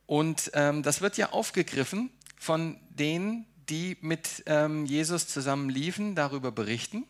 Und 0.06 0.52
ähm, 0.54 0.84
das 0.84 1.02
wird 1.02 1.18
ja 1.18 1.32
aufgegriffen 1.32 2.12
von 2.38 2.80
denen, 2.92 3.48
die 3.68 3.98
mit 4.02 4.44
ähm, 4.46 4.86
Jesus 4.86 5.28
zusammen 5.28 5.72
liefen, 5.72 6.14
darüber 6.14 6.52
berichten. 6.52 7.08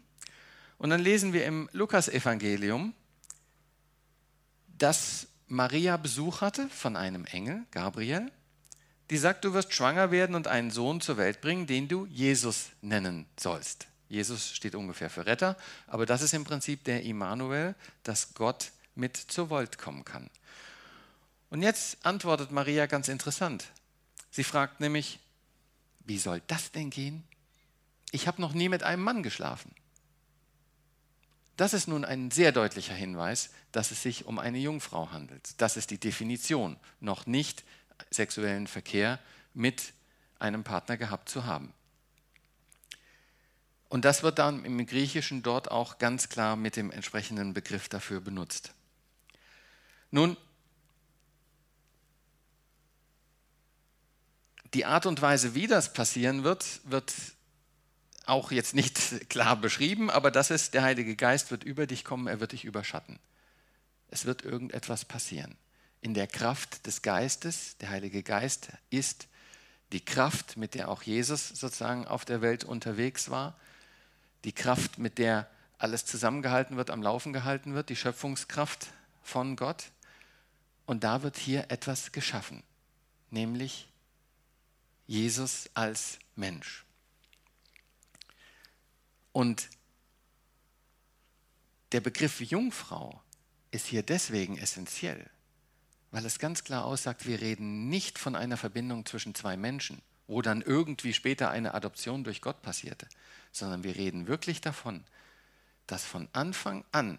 Und 0.77 0.89
dann 0.89 1.01
lesen 1.01 1.33
wir 1.33 1.43
im 1.45 1.67
Lukasevangelium, 1.73 2.93
dass 4.77 5.27
Maria 5.47 5.97
Besuch 5.97 6.39
hatte 6.39 6.69
von 6.69 6.95
einem 6.95 7.25
Engel, 7.25 7.65
Gabriel, 7.71 8.31
die 9.09 9.17
sagt, 9.17 9.43
du 9.43 9.53
wirst 9.53 9.73
schwanger 9.73 10.11
werden 10.11 10.33
und 10.33 10.47
einen 10.47 10.71
Sohn 10.71 11.01
zur 11.01 11.17
Welt 11.17 11.41
bringen, 11.41 11.67
den 11.67 11.89
du 11.89 12.05
Jesus 12.05 12.69
nennen 12.81 13.25
sollst. 13.38 13.88
Jesus 14.09 14.51
steht 14.51 14.75
ungefähr 14.75 15.09
für 15.09 15.25
Retter, 15.25 15.55
aber 15.87 16.05
das 16.05 16.21
ist 16.21 16.33
im 16.33 16.43
Prinzip 16.43 16.83
der 16.83 17.03
Immanuel, 17.03 17.75
dass 18.03 18.33
Gott 18.33 18.71
mit 18.95 19.15
zur 19.15 19.49
Welt 19.51 19.77
kommen 19.77 20.03
kann. 20.03 20.29
Und 21.49 21.61
jetzt 21.61 22.03
antwortet 22.05 22.51
Maria 22.51 22.87
ganz 22.87 23.07
interessant. 23.07 23.65
Sie 24.31 24.43
fragt 24.43 24.79
nämlich, 24.79 25.19
wie 26.05 26.17
soll 26.17 26.41
das 26.47 26.71
denn 26.71 26.89
gehen? 26.89 27.23
Ich 28.11 28.27
habe 28.27 28.41
noch 28.41 28.53
nie 28.53 28.69
mit 28.69 28.83
einem 28.83 29.03
Mann 29.03 29.23
geschlafen. 29.23 29.73
Das 31.55 31.73
ist 31.73 31.87
nun 31.87 32.05
ein 32.05 32.31
sehr 32.31 32.51
deutlicher 32.51 32.93
Hinweis, 32.93 33.49
dass 33.71 33.91
es 33.91 34.01
sich 34.01 34.25
um 34.25 34.39
eine 34.39 34.57
Jungfrau 34.57 35.11
handelt. 35.11 35.59
Das 35.61 35.77
ist 35.77 35.91
die 35.91 35.99
Definition, 35.99 36.77
noch 36.99 37.25
nicht 37.25 37.63
sexuellen 38.09 38.65
Verkehr 38.65 39.19
mit 39.53 39.93
einem 40.39 40.63
Partner 40.63 40.97
gehabt 40.97 41.29
zu 41.29 41.45
haben. 41.45 41.73
Und 43.89 44.05
das 44.05 44.22
wird 44.22 44.38
dann 44.38 44.63
im 44.65 44.86
Griechischen 44.86 45.41
dort 45.41 45.72
auch 45.72 45.98
ganz 45.98 46.29
klar 46.29 46.55
mit 46.55 46.75
dem 46.75 46.91
entsprechenden 46.91 47.53
Begriff 47.53 47.89
dafür 47.89 48.22
benutzt. 48.22 48.72
Nun, 50.12 50.38
die 54.75 54.86
Art 54.86 55.08
und 55.08 55.22
Weise, 55.22 55.55
wie 55.55 55.65
das 55.65 55.93
passieren 55.93 56.43
wird, 56.43 56.81
wird 56.84 57.13
auch 58.25 58.51
jetzt 58.51 58.75
nicht 58.75 59.00
klar 59.29 59.55
beschrieben, 59.55 60.12
aber 60.12 60.29
das 60.29 60.51
ist, 60.51 60.75
der 60.75 60.84
Heilige 60.84 61.15
Geist 61.15 61.50
wird 61.50 61.63
über 61.63 61.88
dich 61.88 62.05
kommen, 62.05 62.27
er 62.27 62.39
wird 62.39 62.51
dich 62.51 62.65
überschatten. 62.65 63.19
Es 64.10 64.25
wird 64.25 64.43
irgendetwas 64.43 65.03
passieren. 65.05 65.58
In 66.01 66.13
der 66.13 66.27
Kraft 66.27 66.86
des 66.86 67.01
Geistes, 67.01 67.77
der 67.77 67.89
Heilige 67.89 68.22
Geist 68.24 68.69
ist 68.91 69.27
die 69.91 70.05
Kraft, 70.05 70.58
mit 70.58 70.75
der 70.75 70.89
auch 70.89 71.01
Jesus 71.01 71.50
sozusagen 71.50 72.08
auf 72.08 72.24
der 72.24 72.41
Welt 72.41 72.63
unterwegs 72.63 73.29
war, 73.31 73.58
die 74.43 74.53
Kraft, 74.53 74.98
mit 74.98 75.17
der 75.17 75.50
alles 75.77 76.05
zusammengehalten 76.05 76.77
wird, 76.77 76.89
am 76.89 77.01
Laufen 77.01 77.34
gehalten 77.34 77.74
wird, 77.74 77.89
die 77.89 77.96
Schöpfungskraft 77.96 78.88
von 79.24 79.55
Gott. 79.55 79.91
Und 80.86 81.03
da 81.03 81.22
wird 81.22 81.38
hier 81.38 81.72
etwas 81.72 82.12
geschaffen, 82.12 82.63
nämlich 83.29 83.88
Jesus 85.08 85.69
als 85.74 86.19
Mensch. 86.36 86.86
Und 89.31 89.69
der 91.91 92.01
Begriff 92.01 92.41
Jungfrau 92.41 93.22
ist 93.72 93.88
hier 93.88 94.03
deswegen 94.03 94.58
essentiell, 94.58 95.29
weil 96.12 96.25
es 96.25 96.39
ganz 96.39 96.63
klar 96.63 96.86
aussagt, 96.86 97.25
wir 97.25 97.39
reden 97.39 97.89
nicht 97.89 98.19
von 98.19 98.36
einer 98.36 98.58
Verbindung 98.58 99.05
zwischen 99.05 99.36
zwei 99.36 99.58
Menschen, 99.58 100.01
wo 100.29 100.43
dann 100.43 100.62
irgendwie 100.62 101.12
später 101.12 101.50
eine 101.50 101.74
Adoption 101.74 102.24
durch 102.24 102.39
Gott 102.39 102.62
passierte, 102.62 103.07
sondern 103.51 103.83
wir 103.83 103.95
reden 103.95 104.27
wirklich 104.27 104.62
davon, 104.62 105.03
dass 105.88 106.05
von 106.05 106.29
Anfang 106.33 106.86
an 106.91 107.17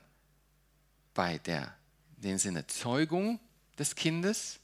bei 1.13 1.39
der, 1.39 1.75
den 2.19 2.39
Sinne 2.39 2.69
Zeugung 2.69 3.41
des 3.79 3.97
Kindes 3.97 4.61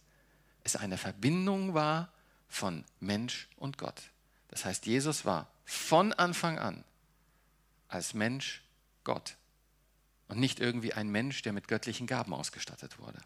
es 0.63 0.77
eine 0.77 0.97
Verbindung 0.97 1.75
war 1.75 2.13
von 2.49 2.85
Mensch 3.01 3.49
und 3.57 3.79
Gott. 3.79 4.01
Das 4.49 4.65
heißt, 4.65 4.87
Jesus 4.87 5.25
war 5.25 5.51
von 5.65 6.13
Anfang 6.13 6.61
an 6.61 6.85
als 7.89 8.15
Mensch 8.15 8.63
Gott 9.03 9.37
und 10.29 10.39
nicht 10.39 10.61
irgendwie 10.61 10.93
ein 10.93 11.09
Mensch, 11.09 11.43
der 11.43 11.53
mit 11.53 11.67
göttlichen 11.67 12.07
Gaben 12.07 12.33
ausgestattet 12.33 13.01
wurde. 13.01 13.19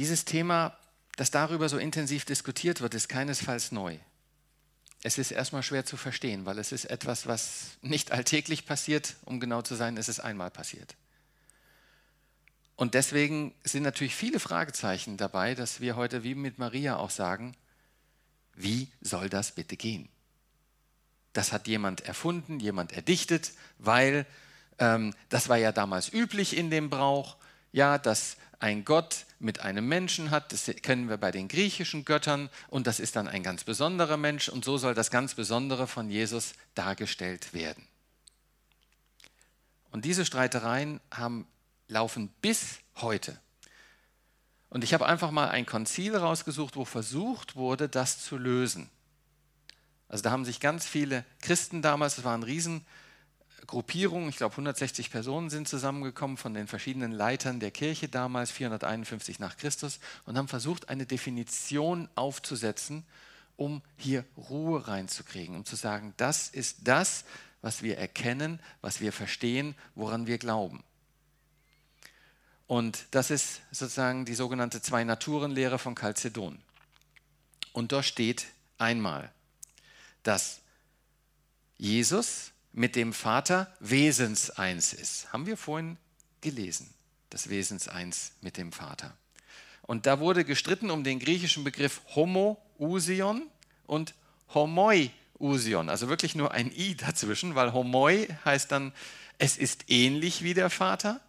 Dieses 0.00 0.24
Thema, 0.24 0.74
das 1.16 1.30
darüber 1.30 1.68
so 1.68 1.76
intensiv 1.76 2.24
diskutiert 2.24 2.80
wird, 2.80 2.94
ist 2.94 3.10
keinesfalls 3.10 3.70
neu. 3.70 3.98
Es 5.02 5.18
ist 5.18 5.30
erstmal 5.30 5.62
schwer 5.62 5.84
zu 5.84 5.98
verstehen, 5.98 6.46
weil 6.46 6.58
es 6.58 6.72
ist 6.72 6.86
etwas, 6.86 7.26
was 7.26 7.76
nicht 7.82 8.10
alltäglich 8.10 8.64
passiert. 8.64 9.16
Um 9.26 9.40
genau 9.40 9.60
zu 9.60 9.74
sein, 9.74 9.98
ist 9.98 10.08
es 10.08 10.18
einmal 10.18 10.50
passiert. 10.50 10.96
Und 12.76 12.94
deswegen 12.94 13.54
sind 13.62 13.82
natürlich 13.82 14.14
viele 14.14 14.40
Fragezeichen 14.40 15.18
dabei, 15.18 15.54
dass 15.54 15.82
wir 15.82 15.96
heute 15.96 16.24
wie 16.24 16.34
mit 16.34 16.58
Maria 16.58 16.96
auch 16.96 17.10
sagen, 17.10 17.54
wie 18.54 18.88
soll 19.02 19.28
das 19.28 19.52
bitte 19.52 19.76
gehen? 19.76 20.08
Das 21.34 21.52
hat 21.52 21.68
jemand 21.68 22.06
erfunden, 22.06 22.58
jemand 22.58 22.92
erdichtet, 22.92 23.52
weil 23.76 24.24
ähm, 24.78 25.14
das 25.28 25.50
war 25.50 25.58
ja 25.58 25.72
damals 25.72 26.10
üblich 26.10 26.56
in 26.56 26.70
dem 26.70 26.88
Brauch, 26.88 27.36
ja, 27.72 27.98
dass 27.98 28.36
ein 28.58 28.84
Gott 28.84 29.24
mit 29.38 29.60
einem 29.60 29.88
Menschen 29.88 30.30
hat, 30.30 30.52
das 30.52 30.70
kennen 30.82 31.08
wir 31.08 31.16
bei 31.16 31.30
den 31.30 31.48
griechischen 31.48 32.04
Göttern 32.04 32.50
und 32.68 32.86
das 32.86 33.00
ist 33.00 33.16
dann 33.16 33.26
ein 33.26 33.42
ganz 33.42 33.64
besonderer 33.64 34.18
Mensch 34.18 34.48
und 34.48 34.64
so 34.64 34.76
soll 34.76 34.94
das 34.94 35.10
ganz 35.10 35.34
Besondere 35.34 35.86
von 35.86 36.10
Jesus 36.10 36.52
dargestellt 36.74 37.54
werden. 37.54 37.86
Und 39.90 40.04
diese 40.04 40.24
Streitereien 40.24 41.00
haben 41.10 41.46
laufen 41.88 42.28
bis 42.42 42.78
heute. 42.96 43.38
Und 44.68 44.84
ich 44.84 44.94
habe 44.94 45.06
einfach 45.06 45.32
mal 45.32 45.48
ein 45.48 45.66
Konzil 45.66 46.16
rausgesucht, 46.16 46.76
wo 46.76 46.84
versucht 46.84 47.56
wurde, 47.56 47.88
das 47.88 48.22
zu 48.22 48.36
lösen. 48.36 48.88
Also 50.08 50.22
da 50.22 50.30
haben 50.30 50.44
sich 50.44 50.60
ganz 50.60 50.86
viele 50.86 51.24
Christen 51.40 51.82
damals, 51.82 52.18
es 52.18 52.24
waren 52.24 52.42
Riesengruppierungen, 53.60 54.28
ich 54.28 54.36
glaube 54.36 54.52
160 54.52 55.10
Personen 55.10 55.50
sind 55.50 55.68
zusammengekommen 55.68 56.36
von 56.36 56.54
den 56.54 56.66
verschiedenen 56.66 57.12
Leitern 57.12 57.60
der 57.60 57.70
Kirche 57.70 58.08
damals, 58.08 58.50
451 58.50 59.38
nach 59.38 59.56
Christus, 59.56 60.00
und 60.24 60.36
haben 60.36 60.48
versucht, 60.48 60.88
eine 60.88 61.06
Definition 61.06 62.08
aufzusetzen, 62.14 63.04
um 63.56 63.82
hier 63.96 64.24
Ruhe 64.36 64.88
reinzukriegen, 64.88 65.56
um 65.56 65.64
zu 65.64 65.76
sagen, 65.76 66.14
das 66.16 66.48
ist 66.48 66.78
das, 66.84 67.24
was 67.62 67.82
wir 67.82 67.98
erkennen, 67.98 68.60
was 68.80 69.00
wir 69.00 69.12
verstehen, 69.12 69.74
woran 69.94 70.26
wir 70.26 70.38
glauben. 70.38 70.82
Und 72.66 73.06
das 73.10 73.30
ist 73.30 73.60
sozusagen 73.70 74.24
die 74.24 74.34
sogenannte 74.34 74.80
Zwei-Naturen-Lehre 74.80 75.78
von 75.78 75.94
Chalcedon. 75.94 76.58
Und 77.72 77.92
dort 77.92 78.04
steht 78.04 78.46
einmal, 78.78 79.30
dass 80.22 80.60
Jesus 81.76 82.52
mit 82.72 82.96
dem 82.96 83.12
Vater 83.12 83.72
Wesenseins 83.80 84.92
ist. 84.92 85.32
Haben 85.32 85.46
wir 85.46 85.56
vorhin 85.56 85.96
gelesen, 86.40 86.92
das 87.30 87.48
Wesenseins 87.48 88.32
mit 88.40 88.56
dem 88.56 88.72
Vater. 88.72 89.16
Und 89.82 90.06
da 90.06 90.20
wurde 90.20 90.44
gestritten 90.44 90.90
um 90.90 91.02
den 91.02 91.18
griechischen 91.18 91.64
Begriff 91.64 92.00
Homo-Usion 92.14 93.42
und 93.86 94.14
Homoi-Usion, 94.54 95.88
also 95.88 96.08
wirklich 96.08 96.34
nur 96.34 96.52
ein 96.52 96.70
I 96.70 96.94
dazwischen, 96.94 97.54
weil 97.54 97.72
Homoi 97.72 98.28
heißt 98.44 98.70
dann, 98.70 98.92
es 99.38 99.56
ist 99.56 99.84
ähnlich 99.88 100.42
wie 100.42 100.54
der 100.54 100.70
Vater 100.70 101.20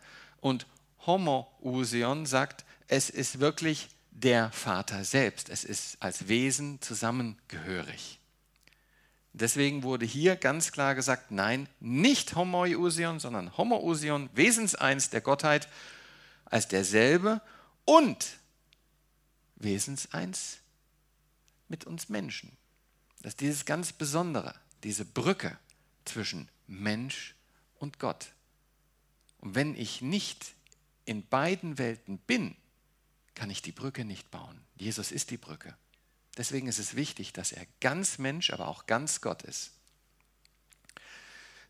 und 0.41 0.67
Homoousion 1.05 2.25
sagt, 2.25 2.65
es 2.87 3.09
ist 3.09 3.39
wirklich 3.39 3.89
der 4.11 4.51
Vater 4.51 5.03
selbst. 5.03 5.49
Es 5.49 5.63
ist 5.63 5.97
als 5.99 6.27
Wesen 6.27 6.81
zusammengehörig. 6.81 8.19
Deswegen 9.33 9.83
wurde 9.83 10.05
hier 10.05 10.35
ganz 10.35 10.71
klar 10.71 10.93
gesagt, 10.93 11.31
nein, 11.31 11.69
nicht 11.79 12.35
Homoiousion, 12.35 13.19
sondern 13.19 13.55
Homoousion, 13.57 14.29
Wesenseins 14.33 15.09
der 15.09 15.21
Gottheit, 15.21 15.69
als 16.45 16.67
derselbe 16.67 17.41
und 17.85 18.37
Wesenseins 19.55 20.57
mit 21.69 21.85
uns 21.85 22.09
Menschen. 22.09 22.57
Das 23.21 23.33
ist 23.33 23.41
dieses 23.41 23.65
ganz 23.65 23.93
Besondere, 23.93 24.53
diese 24.83 25.05
Brücke 25.05 25.57
zwischen 26.03 26.49
Mensch 26.67 27.35
und 27.79 27.99
Gott. 27.99 28.33
Und 29.39 29.55
wenn 29.55 29.75
ich 29.75 30.01
nicht 30.01 30.53
in 31.05 31.25
beiden 31.25 31.77
Welten 31.77 32.17
bin, 32.19 32.55
kann 33.33 33.49
ich 33.49 33.61
die 33.61 33.71
Brücke 33.71 34.03
nicht 34.03 34.29
bauen. 34.29 34.59
Jesus 34.75 35.11
ist 35.11 35.31
die 35.31 35.37
Brücke. 35.37 35.75
Deswegen 36.37 36.67
ist 36.67 36.79
es 36.79 36.95
wichtig, 36.95 37.33
dass 37.33 37.51
er 37.51 37.65
ganz 37.79 38.17
Mensch, 38.17 38.51
aber 38.51 38.67
auch 38.67 38.85
ganz 38.85 39.21
Gott 39.21 39.43
ist. 39.43 39.71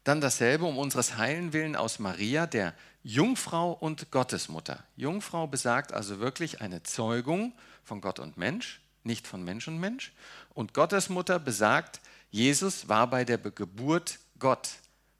Dann 0.03 0.21
dasselbe 0.21 0.65
um 0.65 0.77
unseres 0.77 1.17
heilen 1.17 1.53
Willen 1.53 1.75
aus 1.75 1.99
Maria, 1.99 2.47
der 2.47 2.73
Jungfrau 3.03 3.71
und 3.71 4.11
Gottesmutter. 4.11 4.83
Jungfrau 4.95 5.47
besagt 5.47 5.93
also 5.93 6.19
wirklich 6.19 6.61
eine 6.61 6.83
Zeugung 6.83 7.53
von 7.83 8.01
Gott 8.01 8.19
und 8.19 8.37
Mensch, 8.37 8.81
nicht 9.03 9.27
von 9.27 9.43
Mensch 9.43 9.67
und 9.67 9.79
Mensch. 9.79 10.11
Und 10.53 10.73
Gottesmutter 10.73 11.39
besagt, 11.39 12.01
Jesus 12.29 12.87
war 12.87 13.07
bei 13.07 13.25
der 13.25 13.37
Geburt 13.37 14.19
Gott 14.39 14.69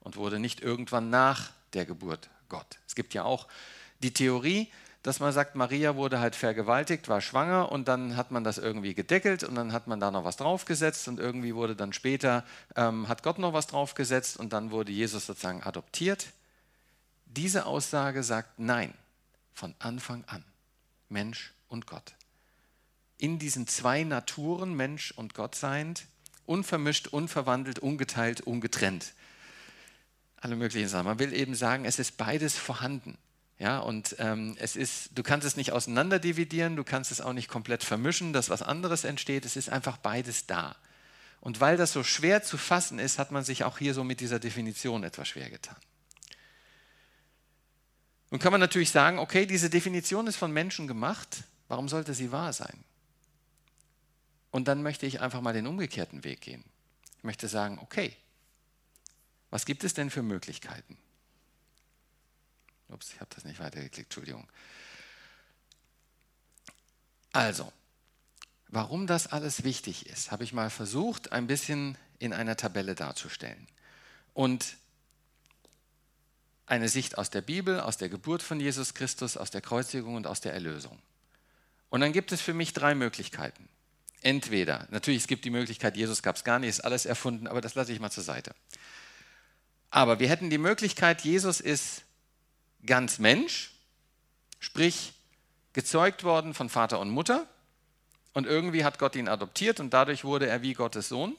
und 0.00 0.16
wurde 0.16 0.38
nicht 0.38 0.60
irgendwann 0.60 1.10
nach 1.10 1.52
der 1.74 1.84
Geburt 1.84 2.28
Gott. 2.48 2.78
Es 2.86 2.94
gibt 2.94 3.14
ja 3.14 3.24
auch 3.24 3.48
die 4.00 4.12
Theorie, 4.12 4.70
dass 5.02 5.18
man 5.18 5.32
sagt, 5.32 5.56
Maria 5.56 5.96
wurde 5.96 6.20
halt 6.20 6.36
vergewaltigt, 6.36 7.08
war 7.08 7.20
schwanger 7.20 7.72
und 7.72 7.88
dann 7.88 8.16
hat 8.16 8.30
man 8.30 8.44
das 8.44 8.58
irgendwie 8.58 8.94
gedeckelt 8.94 9.42
und 9.42 9.56
dann 9.56 9.72
hat 9.72 9.88
man 9.88 9.98
da 9.98 10.10
noch 10.10 10.24
was 10.24 10.36
draufgesetzt 10.36 11.08
und 11.08 11.18
irgendwie 11.18 11.54
wurde 11.54 11.74
dann 11.74 11.92
später, 11.92 12.44
ähm, 12.76 13.08
hat 13.08 13.22
Gott 13.22 13.38
noch 13.38 13.52
was 13.52 13.66
draufgesetzt 13.66 14.36
und 14.36 14.52
dann 14.52 14.70
wurde 14.70 14.92
Jesus 14.92 15.26
sozusagen 15.26 15.62
adoptiert. 15.62 16.28
Diese 17.26 17.66
Aussage 17.66 18.22
sagt 18.22 18.58
nein, 18.58 18.94
von 19.52 19.74
Anfang 19.80 20.24
an, 20.26 20.44
Mensch 21.08 21.52
und 21.68 21.86
Gott. 21.86 22.14
In 23.18 23.38
diesen 23.38 23.66
zwei 23.66 24.04
Naturen, 24.04 24.74
Mensch 24.74 25.12
und 25.12 25.34
Gott 25.34 25.54
seiend, 25.54 26.06
unvermischt, 26.46 27.08
unverwandelt, 27.08 27.80
ungeteilt, 27.80 28.42
ungetrennt. 28.42 29.14
Alle 30.36 30.56
möglichen 30.56 30.88
Sachen. 30.88 31.06
Man 31.06 31.18
will 31.18 31.32
eben 31.32 31.54
sagen, 31.54 31.84
es 31.84 31.98
ist 31.98 32.16
beides 32.16 32.56
vorhanden. 32.56 33.16
Ja, 33.62 33.78
und 33.78 34.16
ähm, 34.18 34.56
es 34.58 34.74
ist, 34.74 35.10
du 35.14 35.22
kannst 35.22 35.46
es 35.46 35.54
nicht 35.54 35.70
auseinander 35.70 36.18
dividieren, 36.18 36.74
du 36.74 36.82
kannst 36.82 37.12
es 37.12 37.20
auch 37.20 37.32
nicht 37.32 37.46
komplett 37.46 37.84
vermischen, 37.84 38.32
dass 38.32 38.50
was 38.50 38.60
anderes 38.60 39.04
entsteht. 39.04 39.44
Es 39.44 39.54
ist 39.54 39.68
einfach 39.68 39.98
beides 39.98 40.48
da. 40.48 40.74
Und 41.40 41.60
weil 41.60 41.76
das 41.76 41.92
so 41.92 42.02
schwer 42.02 42.42
zu 42.42 42.58
fassen 42.58 42.98
ist, 42.98 43.20
hat 43.20 43.30
man 43.30 43.44
sich 43.44 43.62
auch 43.62 43.78
hier 43.78 43.94
so 43.94 44.02
mit 44.02 44.18
dieser 44.18 44.40
Definition 44.40 45.04
etwas 45.04 45.28
schwer 45.28 45.48
getan. 45.48 45.76
Nun 48.32 48.40
kann 48.40 48.50
man 48.50 48.60
natürlich 48.60 48.90
sagen, 48.90 49.20
okay, 49.20 49.46
diese 49.46 49.70
Definition 49.70 50.26
ist 50.26 50.38
von 50.38 50.50
Menschen 50.50 50.88
gemacht, 50.88 51.44
warum 51.68 51.88
sollte 51.88 52.14
sie 52.14 52.32
wahr 52.32 52.52
sein? 52.52 52.82
Und 54.50 54.66
dann 54.66 54.82
möchte 54.82 55.06
ich 55.06 55.20
einfach 55.20 55.40
mal 55.40 55.54
den 55.54 55.68
umgekehrten 55.68 56.24
Weg 56.24 56.40
gehen. 56.40 56.64
Ich 57.18 57.22
möchte 57.22 57.46
sagen, 57.46 57.78
okay, 57.80 58.16
was 59.50 59.66
gibt 59.66 59.84
es 59.84 59.94
denn 59.94 60.10
für 60.10 60.24
Möglichkeiten? 60.24 60.98
Ups, 62.92 63.12
ich 63.12 63.20
habe 63.20 63.30
das 63.34 63.44
nicht 63.44 63.60
weitergeklickt, 63.60 64.08
Entschuldigung. 64.08 64.48
Also, 67.32 67.72
warum 68.68 69.06
das 69.06 69.26
alles 69.26 69.64
wichtig 69.64 70.06
ist, 70.06 70.30
habe 70.30 70.44
ich 70.44 70.52
mal 70.52 70.70
versucht, 70.70 71.32
ein 71.32 71.46
bisschen 71.46 71.96
in 72.18 72.32
einer 72.32 72.56
Tabelle 72.56 72.94
darzustellen. 72.94 73.66
Und 74.34 74.76
eine 76.66 76.88
Sicht 76.88 77.18
aus 77.18 77.30
der 77.30 77.42
Bibel, 77.42 77.80
aus 77.80 77.96
der 77.96 78.08
Geburt 78.08 78.42
von 78.42 78.60
Jesus 78.60 78.94
Christus, 78.94 79.36
aus 79.36 79.50
der 79.50 79.60
Kreuzigung 79.60 80.14
und 80.14 80.26
aus 80.26 80.40
der 80.40 80.54
Erlösung. 80.54 80.98
Und 81.90 82.00
dann 82.00 82.12
gibt 82.12 82.32
es 82.32 82.40
für 82.40 82.54
mich 82.54 82.72
drei 82.72 82.94
Möglichkeiten. 82.94 83.68
Entweder, 84.22 84.86
natürlich, 84.90 85.22
es 85.22 85.26
gibt 85.26 85.44
die 85.44 85.50
Möglichkeit, 85.50 85.96
Jesus 85.96 86.22
gab 86.22 86.36
es 86.36 86.44
gar 86.44 86.58
nicht, 86.58 86.70
ist 86.70 86.84
alles 86.84 87.06
erfunden, 87.06 87.48
aber 87.48 87.60
das 87.60 87.74
lasse 87.74 87.92
ich 87.92 88.00
mal 88.00 88.10
zur 88.10 88.22
Seite. 88.22 88.54
Aber 89.90 90.20
wir 90.20 90.28
hätten 90.28 90.48
die 90.48 90.58
Möglichkeit, 90.58 91.22
Jesus 91.22 91.60
ist 91.60 92.04
ganz 92.84 93.18
Mensch, 93.18 93.72
sprich 94.60 95.14
gezeugt 95.72 96.24
worden 96.24 96.54
von 96.54 96.68
Vater 96.68 97.00
und 97.00 97.10
Mutter 97.10 97.46
und 98.32 98.46
irgendwie 98.46 98.84
hat 98.84 98.98
Gott 98.98 99.16
ihn 99.16 99.28
adoptiert 99.28 99.80
und 99.80 99.90
dadurch 99.92 100.24
wurde 100.24 100.46
er 100.46 100.62
wie 100.62 100.74
Gottes 100.74 101.08
Sohn. 101.08 101.36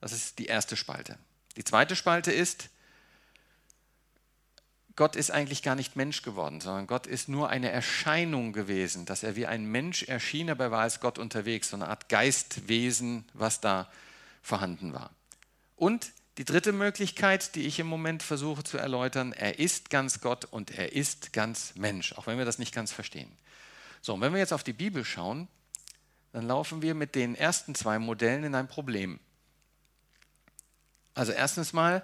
Das 0.00 0.12
ist 0.12 0.38
die 0.38 0.46
erste 0.46 0.76
Spalte. 0.76 1.18
Die 1.56 1.64
zweite 1.64 1.96
Spalte 1.96 2.32
ist, 2.32 2.70
Gott 4.96 5.16
ist 5.16 5.30
eigentlich 5.30 5.62
gar 5.62 5.76
nicht 5.76 5.96
Mensch 5.96 6.22
geworden, 6.22 6.60
sondern 6.60 6.86
Gott 6.86 7.06
ist 7.06 7.28
nur 7.28 7.48
eine 7.48 7.70
Erscheinung 7.70 8.52
gewesen, 8.52 9.06
dass 9.06 9.22
er 9.22 9.36
wie 9.36 9.46
ein 9.46 9.64
Mensch 9.64 10.02
erschien, 10.02 10.50
aber 10.50 10.64
er 10.64 10.70
war 10.70 10.82
als 10.82 11.00
Gott 11.00 11.18
unterwegs, 11.18 11.70
so 11.70 11.76
eine 11.76 11.88
Art 11.88 12.08
Geistwesen, 12.08 13.24
was 13.32 13.60
da 13.60 13.90
vorhanden 14.42 14.92
war. 14.92 15.10
Und 15.76 16.12
die 16.40 16.46
dritte 16.46 16.72
Möglichkeit, 16.72 17.54
die 17.54 17.66
ich 17.66 17.78
im 17.80 17.86
Moment 17.86 18.22
versuche 18.22 18.64
zu 18.64 18.78
erläutern, 18.78 19.34
er 19.34 19.58
ist 19.58 19.90
ganz 19.90 20.22
Gott 20.22 20.46
und 20.46 20.70
er 20.70 20.94
ist 20.94 21.34
ganz 21.34 21.74
Mensch, 21.74 22.14
auch 22.14 22.26
wenn 22.26 22.38
wir 22.38 22.46
das 22.46 22.58
nicht 22.58 22.74
ganz 22.74 22.92
verstehen. 22.92 23.30
So, 24.00 24.14
und 24.14 24.22
wenn 24.22 24.32
wir 24.32 24.40
jetzt 24.40 24.54
auf 24.54 24.64
die 24.64 24.72
Bibel 24.72 25.04
schauen, 25.04 25.48
dann 26.32 26.46
laufen 26.46 26.80
wir 26.80 26.94
mit 26.94 27.14
den 27.14 27.34
ersten 27.34 27.74
zwei 27.74 27.98
Modellen 27.98 28.42
in 28.42 28.54
ein 28.54 28.68
Problem. 28.68 29.20
Also 31.12 31.32
erstens 31.32 31.74
mal, 31.74 32.02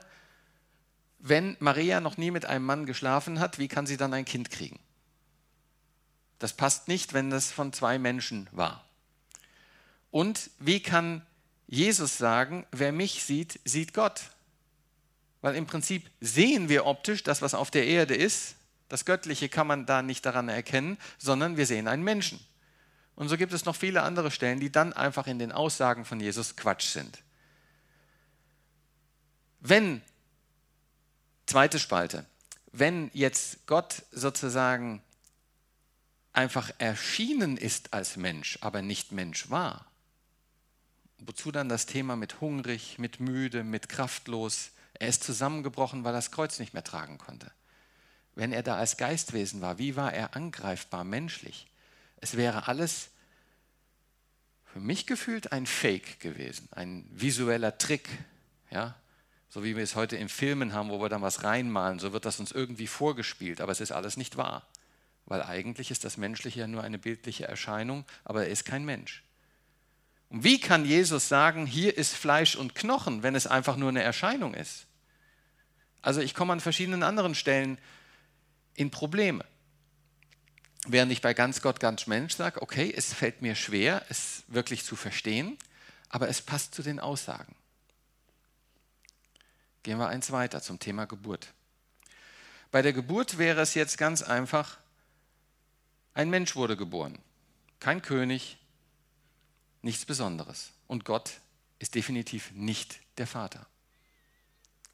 wenn 1.18 1.56
Maria 1.58 2.02
noch 2.02 2.18
nie 2.18 2.30
mit 2.30 2.44
einem 2.44 2.66
Mann 2.66 2.84
geschlafen 2.84 3.40
hat, 3.40 3.58
wie 3.58 3.68
kann 3.68 3.86
sie 3.86 3.96
dann 3.96 4.12
ein 4.12 4.26
Kind 4.26 4.50
kriegen? 4.50 4.78
Das 6.38 6.52
passt 6.52 6.88
nicht, 6.88 7.14
wenn 7.14 7.30
das 7.30 7.52
von 7.52 7.72
zwei 7.72 7.98
Menschen 7.98 8.48
war. 8.52 8.84
Und 10.10 10.50
wie 10.58 10.80
kann 10.80 11.24
Jesus 11.66 12.16
sagen, 12.18 12.66
wer 12.70 12.92
mich 12.92 13.24
sieht, 13.24 13.60
sieht 13.64 13.92
Gott? 13.92 14.30
Weil 15.40 15.56
im 15.56 15.66
Prinzip 15.66 16.10
sehen 16.20 16.68
wir 16.68 16.86
optisch 16.86 17.22
das, 17.22 17.42
was 17.42 17.54
auf 17.54 17.70
der 17.70 17.86
Erde 17.86 18.14
ist. 18.14 18.56
Das 18.88 19.04
Göttliche 19.04 19.48
kann 19.48 19.66
man 19.66 19.86
da 19.86 20.02
nicht 20.02 20.24
daran 20.24 20.48
erkennen, 20.48 20.96
sondern 21.18 21.56
wir 21.56 21.66
sehen 21.66 21.88
einen 21.88 22.04
Menschen. 22.04 22.40
Und 23.16 23.28
so 23.28 23.36
gibt 23.36 23.52
es 23.52 23.64
noch 23.64 23.74
viele 23.74 24.02
andere 24.02 24.30
Stellen, 24.30 24.60
die 24.60 24.70
dann 24.70 24.92
einfach 24.92 25.26
in 25.26 25.38
den 25.38 25.50
Aussagen 25.50 26.04
von 26.04 26.20
Jesus 26.20 26.54
Quatsch 26.56 26.88
sind. 26.88 27.22
Wenn, 29.60 30.02
zweite 31.46 31.78
Spalte, 31.78 32.26
wenn 32.72 33.10
jetzt 33.14 33.66
Gott 33.66 34.02
sozusagen 34.12 35.02
einfach 36.32 36.70
erschienen 36.78 37.56
ist 37.56 37.94
als 37.94 38.16
Mensch, 38.16 38.58
aber 38.60 38.82
nicht 38.82 39.12
Mensch 39.12 39.48
war, 39.50 39.86
wozu 41.18 41.50
dann 41.50 41.68
das 41.68 41.86
Thema 41.86 42.16
mit 42.16 42.40
hungrig, 42.40 42.98
mit 42.98 43.20
müde, 43.20 43.64
mit 43.64 43.88
kraftlos, 43.88 44.70
er 44.94 45.08
ist 45.08 45.24
zusammengebrochen, 45.24 46.04
weil 46.04 46.12
er 46.12 46.18
das 46.18 46.30
Kreuz 46.30 46.58
nicht 46.58 46.74
mehr 46.74 46.84
tragen 46.84 47.18
konnte. 47.18 47.50
Wenn 48.34 48.52
er 48.52 48.62
da 48.62 48.76
als 48.76 48.96
Geistwesen 48.96 49.60
war, 49.60 49.78
wie 49.78 49.96
war 49.96 50.12
er 50.12 50.36
angreifbar 50.36 51.04
menschlich? 51.04 51.66
Es 52.18 52.36
wäre 52.36 52.68
alles 52.68 53.10
für 54.64 54.80
mich 54.80 55.06
gefühlt 55.06 55.52
ein 55.52 55.66
Fake 55.66 56.20
gewesen, 56.20 56.68
ein 56.72 57.08
visueller 57.10 57.78
Trick, 57.78 58.08
ja, 58.70 58.94
so 59.48 59.64
wie 59.64 59.74
wir 59.74 59.82
es 59.82 59.94
heute 59.94 60.16
in 60.16 60.28
Filmen 60.28 60.74
haben, 60.74 60.90
wo 60.90 61.00
wir 61.00 61.08
dann 61.08 61.22
was 61.22 61.44
reinmalen, 61.44 61.98
so 61.98 62.12
wird 62.12 62.26
das 62.26 62.40
uns 62.40 62.52
irgendwie 62.52 62.86
vorgespielt, 62.86 63.62
aber 63.62 63.72
es 63.72 63.80
ist 63.80 63.92
alles 63.92 64.18
nicht 64.18 64.36
wahr, 64.36 64.66
weil 65.24 65.42
eigentlich 65.42 65.90
ist 65.90 66.04
das 66.04 66.18
Menschliche 66.18 66.60
ja 66.60 66.66
nur 66.66 66.82
eine 66.82 66.98
bildliche 66.98 67.48
Erscheinung, 67.48 68.04
aber 68.24 68.44
er 68.44 68.50
ist 68.50 68.66
kein 68.66 68.84
Mensch. 68.84 69.22
Und 70.28 70.44
wie 70.44 70.58
kann 70.58 70.84
Jesus 70.84 71.28
sagen, 71.28 71.66
hier 71.66 71.96
ist 71.96 72.14
Fleisch 72.14 72.56
und 72.56 72.74
Knochen, 72.74 73.22
wenn 73.22 73.34
es 73.34 73.46
einfach 73.46 73.76
nur 73.76 73.90
eine 73.90 74.02
Erscheinung 74.02 74.54
ist? 74.54 74.86
Also 76.02 76.20
ich 76.20 76.34
komme 76.34 76.52
an 76.52 76.60
verschiedenen 76.60 77.02
anderen 77.02 77.34
Stellen 77.34 77.78
in 78.74 78.90
Probleme. 78.90 79.44
Während 80.86 81.10
ich 81.10 81.20
bei 81.20 81.34
ganz 81.34 81.62
Gott, 81.62 81.80
ganz 81.80 82.06
Mensch 82.06 82.34
sage, 82.34 82.62
okay, 82.62 82.92
es 82.96 83.12
fällt 83.12 83.42
mir 83.42 83.56
schwer, 83.56 84.04
es 84.08 84.44
wirklich 84.46 84.84
zu 84.84 84.94
verstehen, 84.94 85.58
aber 86.08 86.28
es 86.28 86.42
passt 86.42 86.74
zu 86.74 86.82
den 86.82 87.00
Aussagen. 87.00 87.56
Gehen 89.82 89.98
wir 89.98 90.08
eins 90.08 90.30
weiter 90.30 90.62
zum 90.62 90.78
Thema 90.78 91.06
Geburt. 91.06 91.52
Bei 92.70 92.82
der 92.82 92.92
Geburt 92.92 93.38
wäre 93.38 93.60
es 93.60 93.74
jetzt 93.74 93.98
ganz 93.98 94.22
einfach, 94.22 94.78
ein 96.14 96.30
Mensch 96.30 96.56
wurde 96.56 96.76
geboren. 96.76 97.18
Kein 97.80 98.02
König, 98.02 98.58
nichts 99.82 100.04
Besonderes. 100.04 100.72
Und 100.86 101.04
Gott 101.04 101.40
ist 101.78 101.94
definitiv 101.94 102.52
nicht 102.52 102.98
der 103.18 103.26
Vater. 103.26 103.66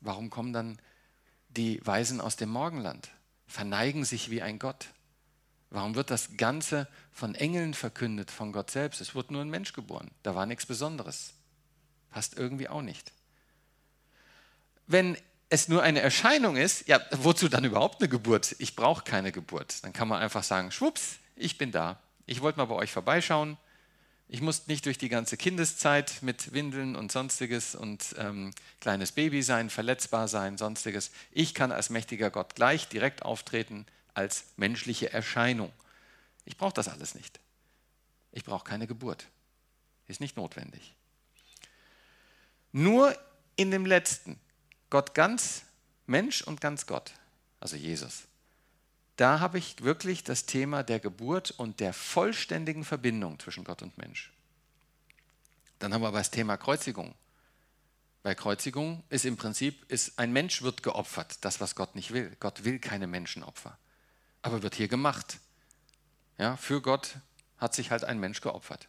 Warum 0.01 0.31
kommen 0.31 0.53
dann 0.53 0.79
die 1.49 1.85
Weisen 1.85 2.21
aus 2.21 2.37
dem 2.37 2.49
Morgenland, 2.49 3.11
verneigen 3.47 4.05
sich 4.05 4.31
wie 4.31 4.43
ein 4.43 4.59
Gott? 4.59 4.87
Warum 5.71 5.95
wird 5.95 6.11
das 6.11 6.37
Ganze 6.37 6.89
von 7.13 7.35
Engeln 7.35 7.75
verkündet, 7.75 8.31
von 8.31 8.53
Gott 8.53 8.71
selbst? 8.71 9.01
Es 9.01 9.15
wurde 9.15 9.33
nur 9.33 9.43
ein 9.43 9.51
Mensch 9.51 9.73
geboren, 9.73 10.11
da 10.23 10.35
war 10.35 10.47
nichts 10.47 10.67
Besonderes. 10.67 11.35
Passt 12.11 12.37
irgendwie 12.37 12.69
auch 12.69 12.83
nicht. 12.83 13.13
Wenn 14.87 15.17
es 15.49 15.69
nur 15.69 15.83
eine 15.83 16.01
Erscheinung 16.01 16.57
ist, 16.57 16.89
ja, 16.89 17.01
wozu 17.13 17.49
dann 17.49 17.65
überhaupt 17.65 18.01
eine 18.01 18.09
Geburt? 18.09 18.57
Ich 18.59 18.75
brauche 18.75 19.05
keine 19.05 19.33
Geburt. 19.33 19.85
Dann 19.85 19.93
kann 19.93 20.09
man 20.09 20.21
einfach 20.21 20.43
sagen, 20.43 20.71
schwupps, 20.71 21.17
ich 21.37 21.59
bin 21.59 21.73
da. 21.73 22.01
Ich 22.27 22.41
wollte 22.41 22.59
mal 22.59 22.67
bei 22.67 22.75
euch 22.75 22.91
vorbeischauen. 22.93 23.57
Ich 24.33 24.41
musste 24.41 24.71
nicht 24.71 24.87
durch 24.87 24.97
die 24.97 25.11
ganze 25.11 25.37
Kindeszeit 25.37 26.23
mit 26.23 26.55
Windeln 26.55 26.97
und 26.97 27.13
sonstiges 27.13 27.75
und 27.75 28.15
ähm, 28.17 28.53
kleines 28.81 29.13
Baby 29.13 29.43
sein, 29.43 29.69
verletzbar 29.69 30.27
sein, 30.27 30.57
sonstiges. 30.57 31.11
Ich 31.33 31.53
kann 31.53 31.71
als 31.71 31.91
mächtiger 31.91 32.31
Gott 32.31 32.55
gleich 32.55 32.89
direkt 32.89 33.27
auftreten 33.27 33.85
als 34.15 34.47
menschliche 34.57 35.13
Erscheinung. 35.13 35.71
Ich 36.47 36.57
brauche 36.57 36.73
das 36.73 36.89
alles 36.89 37.15
nicht. 37.15 37.41
Ich 38.33 38.43
brauche 38.43 38.65
keine 38.65 38.87
Geburt. 38.87 39.27
Ist 40.09 40.23
nicht 40.23 40.39
notwendig. 40.39 40.95
Nur 42.73 43.15
in 43.57 43.71
dem 43.71 43.85
letzten, 43.85 44.41
Gott 44.89 45.13
ganz 45.13 45.65
Mensch 46.07 46.41
und 46.41 46.63
ganz 46.63 46.87
Gott, 46.87 47.13
also 47.61 47.77
Jesus, 47.77 48.23
da 49.23 49.39
habe 49.39 49.57
ich 49.57 49.85
wirklich 49.85 50.25
das 50.25 50.47
Thema 50.47 50.83
der 50.83 50.99
Geburt 50.99 51.53
und 51.53 51.79
der 51.79 51.93
vollständigen 51.93 52.85
Verbindung 52.85 53.39
zwischen 53.39 53.63
Gott 53.63 53.81
und 53.81 53.97
Mensch. 53.97 54.33
Dann 55.79 55.95
haben 55.95 56.03
wir 56.03 56.09
aber 56.09 56.19
das 56.19 56.33
Thema 56.33 56.57
Kreuzigung. 56.57 57.15
Bei 58.25 58.35
Kreuzigung 58.35 59.05
ist 59.11 59.25
im 59.25 59.37
Prinzip, 59.37 59.89
ist, 59.89 60.19
ein 60.19 60.33
Mensch 60.33 60.63
wird 60.63 60.83
geopfert, 60.83 61.45
das, 61.45 61.61
was 61.61 61.77
Gott 61.77 61.95
nicht 61.95 62.13
will. 62.13 62.37
Gott 62.41 62.65
will 62.65 62.81
keine 62.81 63.07
Menschenopfer, 63.07 63.79
aber 64.43 64.65
wird 64.65 64.75
hier 64.75 64.89
gemacht. 64.89 65.39
Ja, 66.37 66.57
für 66.57 66.83
Gott 66.83 67.15
hat 67.59 67.77
sich 67.77 67.93
halt 67.93 68.03
ein 68.03 68.19
Mensch 68.19 68.41
geopfert 68.41 68.89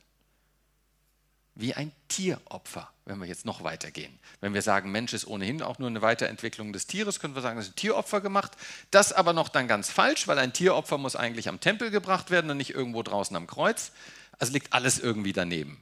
wie 1.55 1.73
ein 1.73 1.91
Tieropfer, 2.07 2.91
wenn 3.05 3.19
wir 3.19 3.27
jetzt 3.27 3.45
noch 3.45 3.63
weitergehen. 3.63 4.17
Wenn 4.41 4.53
wir 4.53 4.63
sagen, 4.63 4.91
Mensch 4.91 5.13
ist 5.13 5.27
ohnehin 5.27 5.61
auch 5.61 5.77
nur 5.77 5.87
eine 5.87 6.01
Weiterentwicklung 6.01 6.73
des 6.73 6.87
Tieres, 6.87 7.19
können 7.19 7.35
wir 7.35 7.41
sagen, 7.41 7.57
das 7.57 7.67
ist 7.67 7.73
ein 7.73 7.75
Tieropfer 7.77 8.21
gemacht. 8.21 8.53
Das 8.89 9.13
aber 9.13 9.33
noch 9.33 9.49
dann 9.49 9.67
ganz 9.67 9.89
falsch, 9.91 10.27
weil 10.27 10.39
ein 10.39 10.53
Tieropfer 10.53 10.97
muss 10.97 11.15
eigentlich 11.15 11.49
am 11.49 11.59
Tempel 11.59 11.91
gebracht 11.91 12.31
werden 12.31 12.49
und 12.49 12.57
nicht 12.57 12.71
irgendwo 12.71 13.03
draußen 13.03 13.35
am 13.35 13.45
Kreuz. 13.45 13.91
Also 14.39 14.51
liegt 14.53 14.73
alles 14.73 14.97
irgendwie 14.99 15.33
daneben. 15.33 15.79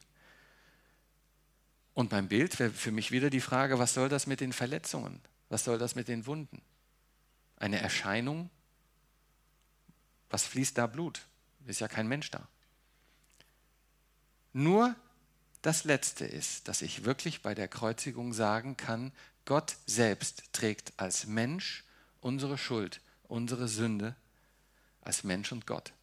Und 1.93 2.09
beim 2.09 2.27
Bild 2.27 2.59
wäre 2.59 2.71
für 2.71 2.91
mich 2.91 3.11
wieder 3.11 3.29
die 3.29 3.41
Frage, 3.41 3.79
was 3.79 3.93
soll 3.93 4.09
das 4.09 4.27
mit 4.27 4.41
den 4.41 4.53
Verletzungen? 4.53 5.21
Was 5.49 5.63
soll 5.63 5.77
das 5.77 5.95
mit 5.95 6.07
den 6.07 6.25
Wunden? 6.25 6.61
Eine 7.57 7.79
Erscheinung? 7.79 8.49
Was 10.29 10.45
fließt 10.45 10.77
da 10.77 10.87
Blut? 10.87 11.21
Ist 11.65 11.79
ja 11.79 11.87
kein 11.87 12.07
Mensch 12.07 12.31
da. 12.31 12.47
Nur 14.53 14.95
das 15.61 15.83
Letzte 15.83 16.25
ist, 16.25 16.67
dass 16.67 16.81
ich 16.81 17.05
wirklich 17.05 17.41
bei 17.41 17.53
der 17.53 17.67
Kreuzigung 17.67 18.33
sagen 18.33 18.77
kann, 18.77 19.11
Gott 19.45 19.75
selbst 19.85 20.43
trägt 20.53 20.93
als 20.97 21.27
Mensch 21.27 21.83
unsere 22.19 22.57
Schuld, 22.57 23.01
unsere 23.23 23.67
Sünde, 23.67 24.15
als 25.01 25.23
Mensch 25.23 25.51
und 25.51 25.67
Gott. 25.67 25.93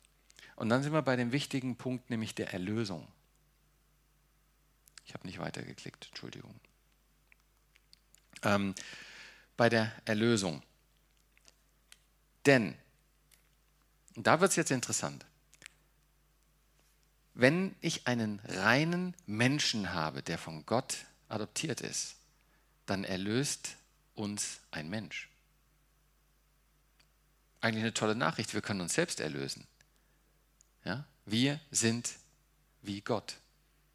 Und 0.56 0.68
dann 0.68 0.82
sind 0.82 0.92
wir 0.92 1.02
bei 1.02 1.16
dem 1.16 1.32
wichtigen 1.32 1.76
Punkt, 1.76 2.10
nämlich 2.10 2.34
der 2.34 2.52
Erlösung. 2.52 3.06
Ich 5.06 5.14
habe 5.14 5.26
nicht 5.26 5.38
weitergeklickt, 5.38 6.06
Entschuldigung. 6.08 6.54
Ähm, 8.42 8.74
bei 9.56 9.68
der 9.68 9.92
Erlösung. 10.04 10.62
Denn, 12.46 12.76
da 14.14 14.40
wird 14.40 14.50
es 14.50 14.56
jetzt 14.56 14.70
interessant, 14.70 15.24
wenn 17.38 17.76
ich 17.80 18.08
einen 18.08 18.40
reinen 18.40 19.14
Menschen 19.24 19.94
habe, 19.94 20.24
der 20.24 20.38
von 20.38 20.66
Gott 20.66 20.96
adoptiert 21.28 21.80
ist, 21.80 22.16
dann 22.84 23.04
erlöst 23.04 23.76
uns 24.16 24.58
ein 24.72 24.90
Mensch. 24.90 25.28
Eigentlich 27.60 27.84
eine 27.84 27.94
tolle 27.94 28.16
Nachricht, 28.16 28.54
wir 28.54 28.60
können 28.60 28.80
uns 28.80 28.94
selbst 28.94 29.20
erlösen. 29.20 29.68
Ja? 30.84 31.04
Wir 31.26 31.60
sind 31.70 32.10
wie 32.82 33.02
Gott. 33.02 33.36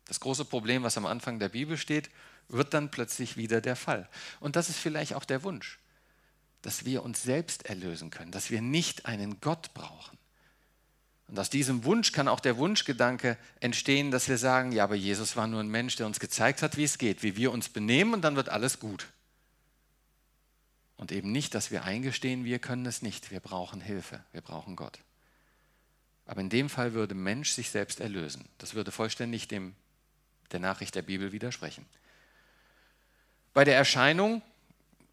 Das 0.06 0.22
große 0.22 0.46
Problem, 0.46 0.84
was 0.84 0.96
am 0.96 1.06
Anfang 1.06 1.40
der 1.40 1.50
Bibel 1.50 1.78
steht, 1.78 2.10
wird 2.48 2.74
dann 2.74 2.92
plötzlich 2.92 3.36
wieder 3.36 3.60
der 3.60 3.76
Fall. 3.76 4.08
Und 4.40 4.56
das 4.56 4.70
ist 4.70 4.80
vielleicht 4.80 5.16
auch 5.16 5.26
der 5.26 5.44
Wunsch, 5.44 5.80
dass 6.62 6.86
wir 6.86 7.04
uns 7.04 7.24
selbst 7.24 7.66
erlösen 7.66 8.10
können, 8.10 8.32
dass 8.32 8.52
wir 8.52 8.62
nicht 8.62 9.06
einen 9.06 9.42
Gott 9.42 9.74
brauchen. 9.74 10.18
Und 11.34 11.40
aus 11.40 11.50
diesem 11.50 11.84
Wunsch 11.84 12.12
kann 12.12 12.28
auch 12.28 12.40
der 12.40 12.58
Wunschgedanke 12.58 13.40
entstehen, 13.60 14.12
dass 14.12 14.30
wir 14.30 14.38
sagen, 14.38 14.72
ja, 14.72 14.84
aber 14.84 14.94
Jesus 14.94 15.36
war 15.36 15.48
nur 15.48 15.62
ein 15.62 15.68
Mensch, 15.68 15.96
der 15.96 16.06
uns 16.06 16.20
gezeigt 16.20 16.62
hat, 16.62 16.78
wie 16.78 16.84
es 16.84 17.00
geht, 17.00 17.24
wie 17.24 17.36
wir 17.36 17.52
uns 17.52 17.70
benehmen 17.70 18.14
und 18.14 18.22
dann 18.22 18.36
wird 18.36 18.50
alles 18.50 18.80
gut. 18.80 19.08
Und 20.96 21.12
eben 21.12 21.32
nicht, 21.32 21.56
dass 21.56 21.72
wir 21.72 21.86
eingestehen, 21.86 22.46
wir 22.46 22.60
können 22.60 22.86
es 22.86 23.02
nicht, 23.02 23.32
wir 23.32 23.40
brauchen 23.40 23.82
Hilfe, 23.82 24.24
wir 24.32 24.42
brauchen 24.42 24.76
Gott. 24.76 25.00
Aber 26.28 26.40
in 26.40 26.52
dem 26.52 26.70
Fall 26.70 26.94
würde 26.94 27.16
Mensch 27.16 27.54
sich 27.54 27.72
selbst 27.72 28.00
erlösen. 28.00 28.48
Das 28.60 28.76
würde 28.76 28.92
vollständig 28.92 29.48
dem, 29.48 29.74
der 30.52 30.60
Nachricht 30.60 30.94
der 30.94 31.02
Bibel 31.02 31.32
widersprechen. 31.32 31.88
Bei 33.56 33.64
der 33.64 33.76
Erscheinung, 33.76 34.44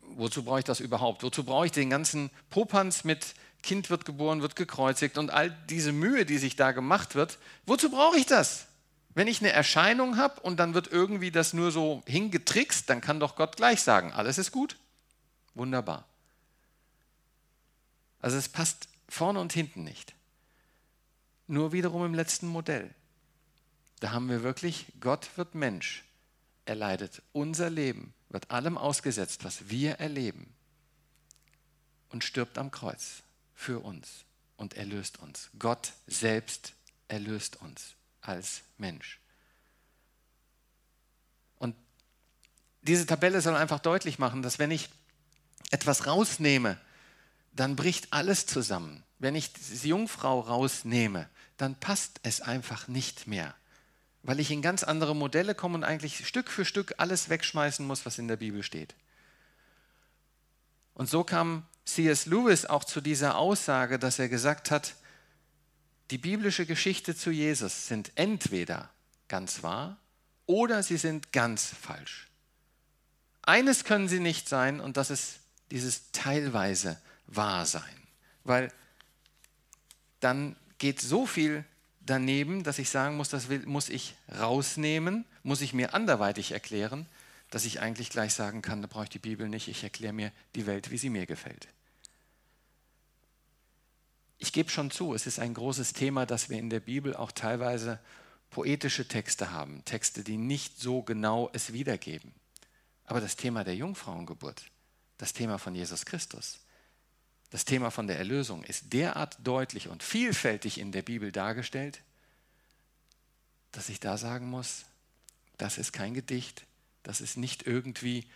wozu 0.02 0.42
brauche 0.42 0.58
ich 0.58 0.66
das 0.66 0.80
überhaupt? 0.80 1.22
Wozu 1.22 1.44
brauche 1.44 1.64
ich 1.64 1.72
den 1.72 1.88
ganzen 1.88 2.30
Popanz 2.50 3.04
mit 3.04 3.34
Kind 3.62 3.90
wird 3.90 4.04
geboren, 4.04 4.42
wird 4.42 4.56
gekreuzigt 4.56 5.18
und 5.18 5.30
all 5.30 5.50
diese 5.68 5.92
Mühe, 5.92 6.24
die 6.24 6.38
sich 6.38 6.56
da 6.56 6.72
gemacht 6.72 7.14
wird? 7.14 7.38
Wozu 7.66 7.90
brauche 7.90 8.16
ich 8.16 8.26
das? 8.26 8.66
Wenn 9.14 9.28
ich 9.28 9.40
eine 9.40 9.50
Erscheinung 9.50 10.16
habe 10.16 10.40
und 10.40 10.58
dann 10.58 10.74
wird 10.74 10.88
irgendwie 10.88 11.30
das 11.30 11.52
nur 11.52 11.72
so 11.72 12.02
hingetrickst, 12.06 12.88
dann 12.88 13.00
kann 13.00 13.20
doch 13.20 13.36
Gott 13.36 13.56
gleich 13.56 13.82
sagen, 13.82 14.12
alles 14.12 14.38
ist 14.38 14.52
gut. 14.52 14.76
Wunderbar. 15.54 16.04
Also 18.20 18.36
es 18.36 18.48
passt 18.48 18.88
vorne 19.08 19.40
und 19.40 19.52
hinten 19.52 19.82
nicht. 19.82 20.14
Nur 21.46 21.72
wiederum 21.72 22.04
im 22.04 22.14
letzten 22.14 22.46
Modell. 22.46 22.94
Da 23.98 24.12
haben 24.12 24.28
wir 24.28 24.42
wirklich, 24.42 24.86
Gott 25.00 25.28
wird 25.36 25.54
Mensch. 25.54 26.04
Er 26.64 26.76
leidet 26.76 27.22
unser 27.32 27.68
Leben, 27.68 28.14
wird 28.28 28.50
allem 28.50 28.78
ausgesetzt, 28.78 29.44
was 29.44 29.68
wir 29.68 29.94
erleben 29.94 30.54
und 32.10 32.22
stirbt 32.22 32.58
am 32.58 32.70
Kreuz 32.70 33.22
für 33.60 33.80
uns 33.80 34.24
und 34.56 34.74
erlöst 34.74 35.18
uns. 35.18 35.50
Gott 35.58 35.92
selbst 36.06 36.72
erlöst 37.08 37.60
uns 37.60 37.94
als 38.22 38.62
Mensch. 38.78 39.20
Und 41.58 41.76
diese 42.80 43.04
Tabelle 43.04 43.42
soll 43.42 43.54
einfach 43.54 43.80
deutlich 43.80 44.18
machen, 44.18 44.40
dass 44.40 44.58
wenn 44.58 44.70
ich 44.70 44.88
etwas 45.70 46.06
rausnehme, 46.06 46.80
dann 47.52 47.76
bricht 47.76 48.14
alles 48.14 48.46
zusammen. 48.46 49.04
Wenn 49.18 49.34
ich 49.34 49.52
die 49.52 49.88
Jungfrau 49.88 50.40
rausnehme, 50.40 51.28
dann 51.58 51.74
passt 51.74 52.18
es 52.22 52.40
einfach 52.40 52.88
nicht 52.88 53.26
mehr, 53.26 53.54
weil 54.22 54.40
ich 54.40 54.50
in 54.50 54.62
ganz 54.62 54.84
andere 54.84 55.14
Modelle 55.14 55.54
komme 55.54 55.74
und 55.74 55.84
eigentlich 55.84 56.26
Stück 56.26 56.48
für 56.48 56.64
Stück 56.64 56.94
alles 56.96 57.28
wegschmeißen 57.28 57.86
muss, 57.86 58.06
was 58.06 58.18
in 58.18 58.26
der 58.26 58.36
Bibel 58.36 58.62
steht. 58.62 58.94
Und 60.94 61.10
so 61.10 61.24
kam 61.24 61.66
C.S. 61.94 62.26
Lewis 62.26 62.66
auch 62.66 62.84
zu 62.84 63.00
dieser 63.00 63.36
Aussage, 63.36 63.98
dass 63.98 64.18
er 64.18 64.28
gesagt 64.28 64.70
hat, 64.70 64.94
die 66.10 66.18
biblische 66.18 66.66
Geschichte 66.66 67.16
zu 67.16 67.30
Jesus 67.30 67.86
sind 67.86 68.12
entweder 68.16 68.90
ganz 69.28 69.62
wahr 69.62 69.96
oder 70.46 70.82
sie 70.82 70.96
sind 70.96 71.32
ganz 71.32 71.66
falsch. 71.66 72.28
Eines 73.42 73.84
können 73.84 74.08
sie 74.08 74.20
nicht 74.20 74.48
sein 74.48 74.80
und 74.80 74.96
das 74.96 75.10
ist 75.10 75.38
dieses 75.70 76.10
teilweise 76.12 77.00
Wahrsein, 77.26 77.82
weil 78.44 78.72
dann 80.18 80.56
geht 80.78 81.00
so 81.00 81.26
viel 81.26 81.64
daneben, 82.00 82.64
dass 82.64 82.78
ich 82.78 82.90
sagen 82.90 83.16
muss, 83.16 83.28
das 83.28 83.48
will, 83.48 83.64
muss 83.66 83.88
ich 83.88 84.14
rausnehmen, 84.38 85.24
muss 85.42 85.60
ich 85.60 85.72
mir 85.72 85.94
anderweitig 85.94 86.52
erklären, 86.52 87.06
dass 87.50 87.64
ich 87.64 87.80
eigentlich 87.80 88.10
gleich 88.10 88.34
sagen 88.34 88.62
kann, 88.62 88.82
da 88.82 88.88
brauche 88.88 89.04
ich 89.04 89.10
die 89.10 89.18
Bibel 89.18 89.48
nicht, 89.48 89.68
ich 89.68 89.84
erkläre 89.84 90.12
mir 90.12 90.32
die 90.54 90.66
Welt, 90.66 90.90
wie 90.90 90.98
sie 90.98 91.10
mir 91.10 91.26
gefällt. 91.26 91.68
Ich 94.42 94.54
gebe 94.54 94.70
schon 94.70 94.90
zu, 94.90 95.14
es 95.14 95.26
ist 95.26 95.38
ein 95.38 95.52
großes 95.52 95.92
Thema, 95.92 96.24
dass 96.24 96.48
wir 96.48 96.58
in 96.58 96.70
der 96.70 96.80
Bibel 96.80 97.14
auch 97.14 97.30
teilweise 97.30 98.00
poetische 98.48 99.06
Texte 99.06 99.52
haben, 99.52 99.84
Texte, 99.84 100.24
die 100.24 100.38
nicht 100.38 100.80
so 100.80 101.02
genau 101.02 101.50
es 101.52 101.74
wiedergeben. 101.74 102.32
Aber 103.04 103.20
das 103.20 103.36
Thema 103.36 103.64
der 103.64 103.76
Jungfrauengeburt, 103.76 104.64
das 105.18 105.34
Thema 105.34 105.58
von 105.58 105.74
Jesus 105.74 106.06
Christus, 106.06 106.58
das 107.50 107.66
Thema 107.66 107.90
von 107.90 108.06
der 108.06 108.18
Erlösung 108.18 108.64
ist 108.64 108.92
derart 108.94 109.36
deutlich 109.42 109.88
und 109.88 110.02
vielfältig 110.02 110.78
in 110.78 110.90
der 110.90 111.02
Bibel 111.02 111.32
dargestellt, 111.32 112.00
dass 113.72 113.90
ich 113.90 114.00
da 114.00 114.16
sagen 114.16 114.48
muss, 114.48 114.86
das 115.58 115.76
ist 115.76 115.92
kein 115.92 116.14
Gedicht, 116.14 116.64
das 117.02 117.20
ist 117.20 117.36
nicht 117.36 117.66
irgendwie 117.66 118.26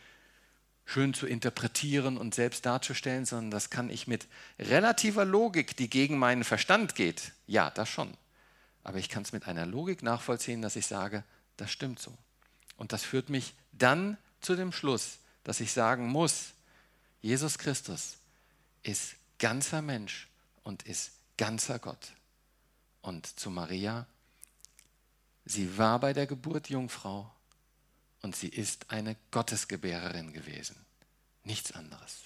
schön 0.84 1.14
zu 1.14 1.26
interpretieren 1.26 2.18
und 2.18 2.34
selbst 2.34 2.66
darzustellen, 2.66 3.24
sondern 3.24 3.50
das 3.50 3.70
kann 3.70 3.90
ich 3.90 4.06
mit 4.06 4.26
relativer 4.58 5.24
Logik, 5.24 5.76
die 5.76 5.88
gegen 5.88 6.18
meinen 6.18 6.44
Verstand 6.44 6.94
geht, 6.94 7.32
ja, 7.46 7.70
das 7.70 7.88
schon. 7.88 8.14
Aber 8.82 8.98
ich 8.98 9.08
kann 9.08 9.22
es 9.22 9.32
mit 9.32 9.48
einer 9.48 9.66
Logik 9.66 10.02
nachvollziehen, 10.02 10.60
dass 10.60 10.76
ich 10.76 10.86
sage, 10.86 11.24
das 11.56 11.70
stimmt 11.70 11.98
so. 11.98 12.16
Und 12.76 12.92
das 12.92 13.02
führt 13.02 13.30
mich 13.30 13.54
dann 13.72 14.18
zu 14.40 14.56
dem 14.56 14.72
Schluss, 14.72 15.18
dass 15.42 15.60
ich 15.60 15.72
sagen 15.72 16.08
muss, 16.08 16.52
Jesus 17.22 17.56
Christus 17.56 18.18
ist 18.82 19.16
ganzer 19.38 19.80
Mensch 19.80 20.28
und 20.62 20.82
ist 20.82 21.12
ganzer 21.38 21.78
Gott. 21.78 22.12
Und 23.00 23.26
zu 23.26 23.50
Maria, 23.50 24.06
sie 25.44 25.78
war 25.78 25.98
bei 26.00 26.12
der 26.12 26.26
Geburt 26.26 26.68
Jungfrau, 26.68 27.30
und 28.24 28.34
sie 28.34 28.48
ist 28.48 28.90
eine 28.90 29.16
Gottesgebärerin 29.32 30.32
gewesen. 30.32 30.76
Nichts 31.42 31.72
anderes. 31.72 32.22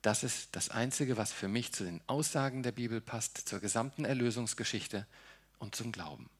Das 0.00 0.22
ist 0.22 0.56
das 0.56 0.70
Einzige, 0.70 1.18
was 1.18 1.30
für 1.30 1.46
mich 1.46 1.74
zu 1.74 1.84
den 1.84 2.00
Aussagen 2.06 2.62
der 2.62 2.72
Bibel 2.72 3.02
passt, 3.02 3.36
zur 3.36 3.60
gesamten 3.60 4.06
Erlösungsgeschichte 4.06 5.06
und 5.58 5.74
zum 5.74 5.92
Glauben. 5.92 6.30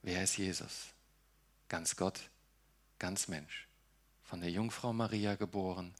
Wer 0.00 0.24
ist 0.24 0.38
Jesus? 0.38 0.86
Ganz 1.68 1.94
Gott, 1.96 2.18
ganz 2.98 3.28
Mensch, 3.28 3.68
von 4.22 4.40
der 4.40 4.50
Jungfrau 4.50 4.94
Maria 4.94 5.34
geboren, 5.34 5.94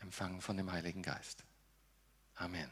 empfangen 0.00 0.40
von 0.40 0.56
dem 0.56 0.72
Heiligen 0.72 1.02
Geist. 1.02 1.44
Amen. 2.34 2.70